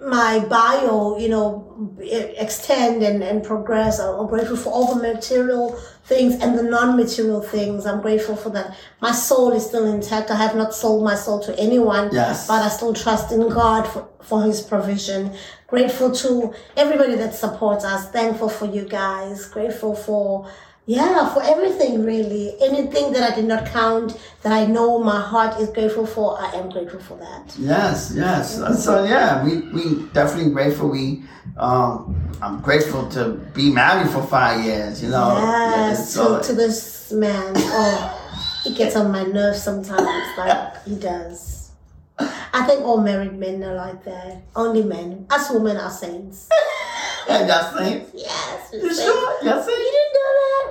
my 0.06 0.38
bio, 0.40 1.16
you 1.18 1.28
know, 1.28 1.96
extend 2.00 3.02
and, 3.02 3.22
and 3.22 3.42
progress. 3.42 3.98
I'm 3.98 4.26
grateful 4.26 4.56
for 4.56 4.70
all 4.70 4.94
the 4.94 5.02
material 5.02 5.72
things 6.04 6.34
and 6.42 6.58
the 6.58 6.62
non-material 6.62 7.40
things. 7.40 7.86
I'm 7.86 8.02
grateful 8.02 8.36
for 8.36 8.50
that. 8.50 8.76
My 9.00 9.12
soul 9.12 9.52
is 9.52 9.66
still 9.66 9.86
intact. 9.86 10.30
I 10.30 10.36
have 10.36 10.54
not 10.54 10.74
sold 10.74 11.04
my 11.04 11.14
soul 11.14 11.40
to 11.44 11.58
anyone, 11.58 12.10
Yes. 12.12 12.46
but 12.46 12.62
I 12.62 12.68
still 12.68 12.92
trust 12.92 13.32
in 13.32 13.48
God 13.48 13.84
for, 13.86 14.08
for 14.22 14.42
his 14.42 14.60
provision. 14.60 15.32
Grateful 15.66 16.12
to 16.12 16.54
everybody 16.76 17.14
that 17.16 17.34
supports 17.34 17.84
us. 17.84 18.08
Thankful 18.10 18.48
for 18.50 18.66
you 18.66 18.84
guys. 18.86 19.46
Grateful 19.46 19.94
for 19.94 20.48
yeah, 20.86 21.32
for 21.32 21.42
everything 21.42 22.04
really. 22.04 22.54
Anything 22.60 23.12
that 23.12 23.32
I 23.32 23.34
did 23.34 23.46
not 23.46 23.66
count 23.66 24.18
that 24.42 24.52
I 24.52 24.66
know 24.66 24.98
my 24.98 25.20
heart 25.20 25.58
is 25.60 25.70
grateful 25.70 26.06
for, 26.06 26.38
I 26.40 26.52
am 26.52 26.68
grateful 26.68 27.00
for 27.00 27.16
that. 27.18 27.54
Yes, 27.58 28.12
yes. 28.14 28.56
So 28.84 29.04
yeah, 29.04 29.42
we 29.44 29.60
we 29.70 30.06
definitely 30.12 30.52
grateful. 30.52 30.88
We 30.90 31.22
um, 31.56 32.14
I'm 32.42 32.60
grateful 32.60 33.08
to 33.10 33.30
be 33.54 33.70
married 33.70 34.10
for 34.10 34.22
five 34.22 34.64
years. 34.64 35.02
You 35.02 35.08
know. 35.10 35.38
Yes, 35.38 36.12
So- 36.12 36.40
to, 36.40 36.46
to 36.48 36.52
this 36.54 37.12
man. 37.12 37.52
Oh, 37.56 38.20
he 38.64 38.74
gets 38.74 38.96
on 38.96 39.10
my 39.12 39.22
nerves 39.24 39.62
sometimes, 39.62 40.38
like 40.38 40.82
he 40.84 40.96
does. 40.96 41.70
I 42.18 42.64
think 42.66 42.82
all 42.82 42.98
married 43.00 43.34
men 43.34 43.62
are 43.64 43.74
like 43.74 44.04
that. 44.04 44.42
Only 44.54 44.82
men. 44.84 45.26
Us 45.30 45.50
women 45.50 45.76
are 45.76 45.90
saints. 45.90 46.48
and 47.28 47.48
y'all 47.48 47.76
saints. 47.76 48.10
Yes, 48.14 48.70
You 48.72 48.94
sure? 48.94 49.44
You 49.44 49.50
saints? 49.62 49.93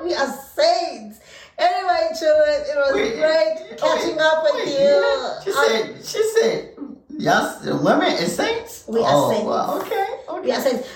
Didn't 0.04 0.20
know 0.20 0.26
that? 0.26 0.56
We 0.56 0.64
are 0.64 0.96
saints. 0.98 1.20
Anyway, 1.58 2.10
children, 2.20 2.62
it 2.62 2.76
was 2.76 2.94
Wait, 2.96 3.16
great 3.16 3.78
catching 3.78 4.20
up 4.20 4.44
with 4.44 4.56
wait, 4.56 4.80
you. 4.80 5.30
She 5.44 5.52
said. 5.52 6.06
She 6.06 6.24
said. 6.42 6.70
Yes, 7.18 7.66
women 7.66 8.12
is 8.14 8.36
saints. 8.36 8.86
We 8.88 9.00
are 9.00 9.06
oh, 9.08 9.32
saints. 9.32 9.46
Well, 9.46 9.82
okay. 9.82 10.13
We. 10.44 10.52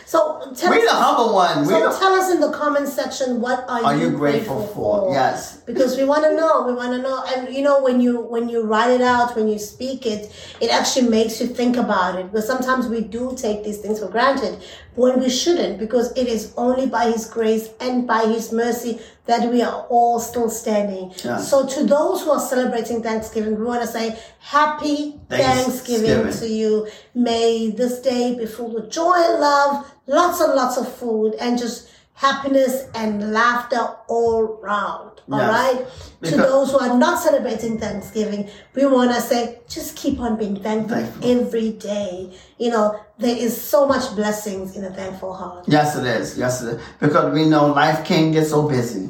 So 0.06 0.52
tell 0.56 0.72
We 0.72 0.82
the 0.82 0.92
us, 0.92 1.04
humble 1.04 1.34
one. 1.34 1.66
So 1.66 1.92
the, 1.92 1.98
tell 1.98 2.14
us 2.14 2.32
in 2.32 2.40
the 2.40 2.52
comment 2.52 2.88
section 2.88 3.42
what 3.42 3.66
are, 3.70 3.84
are 3.84 3.96
you 3.96 4.12
grateful 4.12 4.68
for? 4.68 5.14
Yes. 5.14 5.58
because 5.66 5.98
we 5.98 6.04
want 6.04 6.24
to 6.24 6.36
know 6.36 6.64
we 6.66 6.74
want 6.74 6.92
to 6.94 7.02
know 7.02 7.24
and 7.36 7.54
you 7.54 7.62
know 7.62 7.82
when 7.84 8.00
you 8.00 8.20
when 8.22 8.50
you 8.50 8.64
write 8.64 8.90
it 8.92 9.02
out 9.02 9.36
when 9.36 9.48
you 9.48 9.60
speak 9.60 10.06
it 10.06 10.32
it 10.62 10.70
actually 10.72 11.08
makes 11.10 11.40
you 11.42 11.48
think 11.48 11.76
about 11.78 12.18
it 12.20 12.26
because 12.32 12.48
sometimes 12.48 12.88
we 12.88 13.02
do 13.02 13.36
take 13.36 13.64
these 13.64 13.80
things 13.80 14.00
for 14.00 14.08
granted 14.08 14.62
when 14.96 15.20
we 15.20 15.30
shouldn't 15.30 15.78
because 15.78 16.12
it 16.18 16.28
is 16.28 16.54
only 16.58 16.88
by 16.88 17.06
his 17.12 17.26
grace 17.26 17.70
and 17.80 18.08
by 18.08 18.26
his 18.26 18.52
mercy 18.52 19.00
that 19.28 19.52
we 19.52 19.62
are 19.62 19.86
all 19.90 20.20
still 20.20 20.50
standing 20.50 21.12
Yeah. 21.24 21.38
so 21.38 21.66
to 21.68 21.84
those 21.84 22.22
who 22.24 22.32
are 22.32 22.40
celebrating 22.40 23.04
thanksgiving 23.04 23.58
we 23.60 23.66
want 23.66 23.82
to 23.82 23.88
say 23.88 24.18
happy 24.40 25.20
Thanksgiving. 25.30 26.24
thanksgiving 26.24 26.34
to 26.40 26.48
you 26.48 26.88
may 27.14 27.70
this 27.72 28.00
day 28.00 28.36
be 28.36 28.46
full 28.46 28.76
of 28.78 28.90
joy 28.90 29.16
and 29.18 29.40
love 29.42 29.86
lots 30.08 30.40
and 30.42 30.54
lots 30.54 30.78
of 30.78 30.88
food 30.96 31.36
and 31.40 31.58
just 31.58 31.90
happiness 32.14 32.86
and 32.96 33.32
laughter 33.32 33.84
all 34.08 34.44
round. 34.64 35.07
All 35.32 35.40
Yes. 35.40 35.50
right. 35.52 35.86
To 36.32 36.38
those 36.38 36.72
who 36.72 36.80
are 36.80 36.98
not 36.98 37.22
celebrating 37.22 37.78
Thanksgiving, 37.78 38.50
we 38.74 38.86
want 38.86 39.14
to 39.14 39.22
say 39.22 39.60
just 39.68 39.96
keep 39.96 40.20
on 40.20 40.36
being 40.38 40.56
thankful, 40.64 40.98
Thankful. 40.98 41.30
every 41.30 41.72
day. 41.74 42.32
You 42.58 42.72
know, 42.72 43.00
there 43.20 43.36
is 43.38 43.60
so 43.60 43.86
much 43.86 44.16
blessings 44.16 44.76
in 44.76 44.84
a 44.86 44.90
thankful 44.90 45.34
heart. 45.34 45.66
Yes, 45.68 45.96
it 45.96 46.06
is. 46.06 46.38
Yes, 46.38 46.64
it 46.64 46.76
is. 46.76 46.82
Because 47.00 47.34
we 47.34 47.46
know 47.46 47.68
life 47.68 48.06
can 48.06 48.32
get 48.32 48.48
so 48.48 48.68
busy 48.68 49.10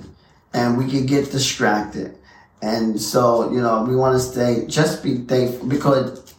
and 0.53 0.77
we 0.77 0.89
can 0.89 1.06
get 1.06 1.32
distracted. 1.32 2.17
And 2.62 2.99
so, 2.99 3.51
you 3.51 3.62
know, 3.62 3.84
we 3.88 3.95
want 3.95 4.15
to 4.15 4.19
stay, 4.19 4.65
just 4.67 5.03
be 5.03 5.19
thankful 5.19 5.67
because 5.67 6.34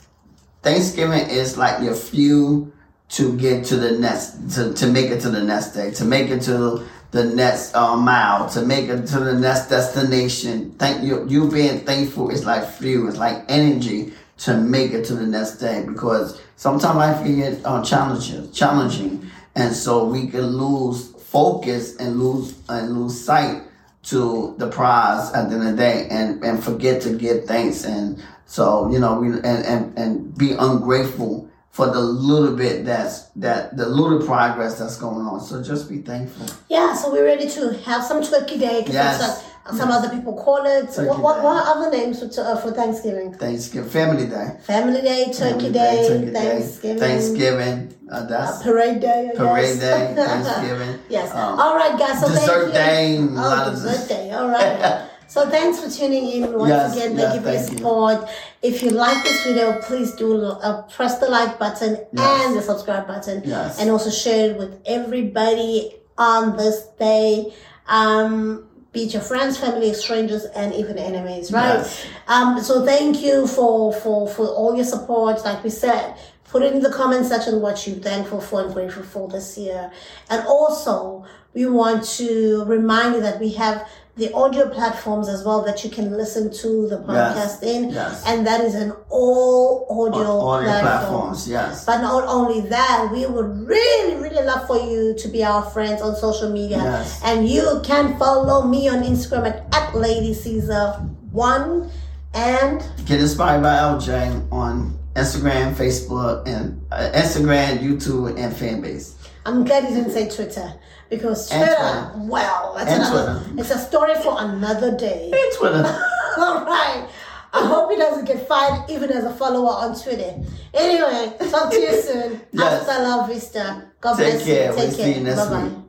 Thanksgiving 0.63 1.31
is 1.31 1.57
like 1.57 1.83
your 1.83 1.95
fuel 1.95 2.71
to 3.11 3.37
get 3.39 3.65
to 3.67 3.77
the 3.77 3.93
next, 3.93 4.55
to, 4.55 4.75
to 4.75 4.87
make 4.87 5.11
it 5.11 5.21
to 5.21 5.31
the 5.31 5.43
next 5.43 5.69
day, 5.69 5.93
to 5.93 6.05
make 6.05 6.29
it 6.31 6.43
to 6.43 6.85
the 7.11 7.25
next 7.25 7.75
uh, 7.75 7.97
mile, 7.97 8.49
to 8.51 8.63
make 8.63 8.89
it 8.89 9.07
to 9.07 9.21
the 9.21 9.35
next 9.35 9.69
destination. 9.69 10.73
Thank 10.79 11.03
you. 11.03 11.27
You 11.27 11.51
being 11.51 11.81
thankful 11.81 12.31
is 12.31 12.45
like 12.45 12.69
fuel, 12.69 13.09
it's 13.09 13.17
like 13.17 13.45
energy 13.49 14.13
to 14.39 14.57
make 14.57 14.93
it 14.93 15.05
to 15.07 15.15
the 15.15 15.27
next 15.27 15.57
day 15.57 15.85
because 15.87 16.41
sometimes 16.57 16.97
life 16.97 17.23
can 17.25 17.37
get 17.37 17.61
uh, 17.65 17.83
challenging, 17.83 18.53
challenging, 18.53 19.29
and 19.55 19.75
so 19.75 20.05
we 20.05 20.29
can 20.29 20.47
lose 20.47 21.13
focus 21.13 21.97
and 21.97 22.21
lose 22.21 22.59
and 22.69 22.93
lose 22.99 23.21
sight 23.21 23.63
to 24.05 24.55
the 24.59 24.69
prize 24.69 25.33
at 25.35 25.49
the 25.49 25.57
end 25.57 25.69
of 25.69 25.71
the 25.73 25.77
day 25.77 26.09
and, 26.11 26.43
and 26.43 26.63
forget 26.63 27.03
to 27.03 27.15
give 27.17 27.45
thanks 27.45 27.85
and 27.85 28.23
so 28.47 28.91
you 28.91 28.99
know 28.99 29.21
we 29.21 29.29
and, 29.29 29.45
and, 29.45 29.99
and 29.99 30.39
be 30.39 30.53
ungrateful 30.53 31.48
for 31.79 31.87
the 31.97 32.01
little 32.31 32.55
bit 32.57 32.85
that's 32.85 33.17
that 33.45 33.77
the 33.81 33.87
little 33.99 34.21
progress 34.33 34.73
that's 34.81 34.97
going 35.05 35.25
on 35.31 35.39
so 35.49 35.63
just 35.63 35.89
be 35.89 35.99
thankful 36.13 36.47
Yeah, 36.69 36.93
so 37.01 37.05
we're 37.13 37.25
ready 37.33 37.49
to 37.57 37.63
have 37.89 38.03
some 38.11 38.21
turkey 38.31 38.59
day. 38.67 38.79
'cause 38.83 38.95
Yes. 38.95 39.45
some 39.81 39.91
other 39.97 40.09
people 40.17 40.33
call 40.47 40.63
it. 40.77 40.85
Turkey 40.93 41.09
what, 41.09 41.19
what, 41.27 41.37
what 41.45 41.55
are 41.61 41.67
other 41.77 41.91
names 41.99 42.17
for, 42.21 42.29
uh, 42.43 42.57
for 42.63 42.71
Thanksgiving? 42.81 43.29
thanksgiving 43.45 43.91
family 44.01 44.27
day 44.37 44.49
Family 44.75 45.03
Day, 45.11 45.21
Turkey 45.41 45.71
Day, 45.83 45.97
Turkey 46.09 46.31
Thanksgiving, 46.41 46.99
thanksgiving 47.05 47.77
uh, 48.11 48.15
uh, 48.17 48.27
that's 48.31 48.57
Parade 48.67 48.99
Day. 49.09 49.21
I 49.33 49.37
parade 49.43 49.79
guess. 49.79 49.87
day 49.87 50.15
thanksgiving 50.31 50.95
Yes. 51.17 51.29
um, 51.41 51.61
All 51.63 51.75
right, 51.81 51.95
guys. 52.03 52.17
So 52.21 52.27
dessert 52.29 52.73
thank 52.73 53.21
you. 53.21 53.27
day 53.29 53.41
lot 53.41 53.69
Oh, 53.69 53.71
dessert 53.71 54.09
day. 54.09 54.25
All 54.33 54.49
right. 54.57 55.05
so 55.29 55.49
thanks 55.51 55.79
for 55.81 55.91
tuning 55.91 56.29
in 56.31 56.53
once 56.53 56.69
Yes, 56.71 56.97
again. 56.97 57.17
Thank 57.17 57.19
yes, 57.19 57.35
you 57.37 57.41
for 57.43 57.49
your 57.51 57.59
thank 57.61 57.71
you. 57.73 57.77
support. 57.79 58.31
If 58.63 58.83
you 58.83 58.91
like 58.91 59.23
this 59.25 59.45
video, 59.45 59.81
please 59.83 60.13
do 60.13 60.43
uh, 60.45 60.83
press 60.83 61.19
the 61.19 61.29
like 61.29 61.59
button 61.59 61.99
Yes. 62.13 62.47
and 62.47 62.57
the 62.57 62.63
subscribe 62.63 63.07
button, 63.07 63.43
Yes. 63.45 63.79
and 63.79 63.91
also 63.91 64.11
share 64.11 64.51
it 64.51 64.59
with 64.59 64.81
everybody 64.87 65.95
on 66.17 66.57
this 66.57 66.87
day. 66.99 67.53
Um, 67.87 68.65
be 68.93 69.05
it 69.05 69.13
your 69.13 69.23
friends, 69.23 69.59
family, 69.59 69.93
strangers, 69.93 70.45
and 70.57 70.73
even 70.75 70.97
enemies, 70.99 71.53
right? 71.53 71.85
Um, 72.27 72.61
so 72.63 72.85
thank 72.87 73.21
you 73.23 73.47
for, 73.47 73.93
for, 73.93 74.27
for 74.27 74.47
all 74.47 74.75
your 74.75 74.85
support. 74.87 75.45
Like 75.45 75.63
we 75.63 75.69
said, 75.71 76.17
put 76.45 76.63
it 76.63 76.73
in 76.75 76.81
the 76.83 76.91
comment 76.91 77.27
section 77.27 77.61
what 77.61 77.87
you're 77.87 77.97
thankful 77.99 78.41
for 78.41 78.63
and 78.63 78.73
grateful 78.73 79.03
for 79.03 79.29
this 79.29 79.59
year. 79.59 79.93
And 80.31 80.45
also, 80.47 81.27
we 81.53 81.67
want 81.67 82.03
to 82.17 82.65
remind 82.65 83.15
you 83.17 83.21
that 83.21 83.39
we 83.39 83.53
have 83.55 83.87
the 84.19 84.33
audio 84.35 84.69
platforms 84.69 85.29
as 85.29 85.45
well 85.45 85.63
that 85.63 85.85
you 85.85 85.91
can 85.91 86.17
listen 86.17 86.53
to 86.53 86.89
the 86.89 86.99
podcast 86.99 87.63
in. 87.63 87.91
Yes. 87.91 88.25
And 88.27 88.47
that 88.47 88.61
is 88.61 88.75
an 88.75 88.93
all 89.09 89.87
audio, 89.89 90.41
audio 90.41 90.69
platform. 90.69 90.83
platforms 90.83 91.49
yes 91.49 91.85
But 91.87 92.03
not 92.03 92.25
only 92.27 92.69
that, 92.69 93.09
we 93.13 93.27
would 93.27 93.67
really, 93.67 94.17
really 94.17 94.45
love 94.45 94.67
for 94.67 94.79
you 94.79 95.15
to 95.17 95.29
be 95.29 95.45
our 95.45 95.63
friends 95.71 96.03
on 96.03 96.17
social 96.17 96.51
media. 96.51 96.79
Yes. 96.79 97.21
And 97.25 97.49
you 97.49 97.81
can 97.85 98.19
follow 98.19 98.67
me 98.67 98.89
on 98.89 99.03
Instagram 99.05 99.47
at, 99.47 99.75
at 99.75 99.95
Lady 99.95 100.35
Caesar 100.35 100.95
one 101.31 101.91
and 102.35 102.85
Get 103.07 103.21
inspired 103.21 103.63
by 103.63 103.77
LJ 103.77 104.53
on 104.53 104.99
Instagram, 105.15 105.75
Facebook, 105.75 106.47
and 106.47 106.81
uh, 106.93 107.11
Instagram, 107.15 107.79
YouTube, 107.79 108.39
and 108.39 108.55
Fanbase. 108.55 109.18
I'm 109.47 109.65
glad 109.65 109.85
he 109.85 109.95
didn't 109.95 110.11
say 110.13 110.29
Twitter 110.29 110.75
because 111.09 111.49
Twitter, 111.49 111.67
Twitter. 111.67 112.13
well, 112.29 112.75
that's 112.77 112.91
And 112.91 113.03
another, 113.03 113.41
Twitter. 113.45 113.61
it's 113.61 113.71
a 113.71 113.79
story 113.79 114.15
for 114.23 114.37
another 114.39 114.97
day. 114.97 115.31
And 115.33 115.57
Twitter. 115.59 115.85
All 116.39 116.65
right. 116.65 117.09
I 117.51 117.67
hope 117.67 117.91
he 117.91 117.97
doesn't 117.97 118.27
get 118.27 118.47
fired 118.47 118.91
even 118.91 119.11
as 119.11 119.25
a 119.25 119.33
follower 119.33 119.71
on 119.71 119.99
Twitter. 119.99 120.35
Anyway, 120.75 121.33
talk 121.51 121.71
to 121.71 121.81
you 121.81 122.03
soon. 122.09 122.41
Yes. 122.53 122.87
Hasta 122.87 123.03
la 123.03 123.27
vista. 123.27 123.91
God 124.01 124.17
Take 124.19 124.33
bless 124.35 124.45
care. 124.45 124.71
you. 124.71 124.77
We'll 124.77 124.87
Take 124.87 124.97
see 124.97 125.15
you 125.19 125.25
care. 125.25 125.37
Bye 125.37 125.49
bye. 125.49 125.88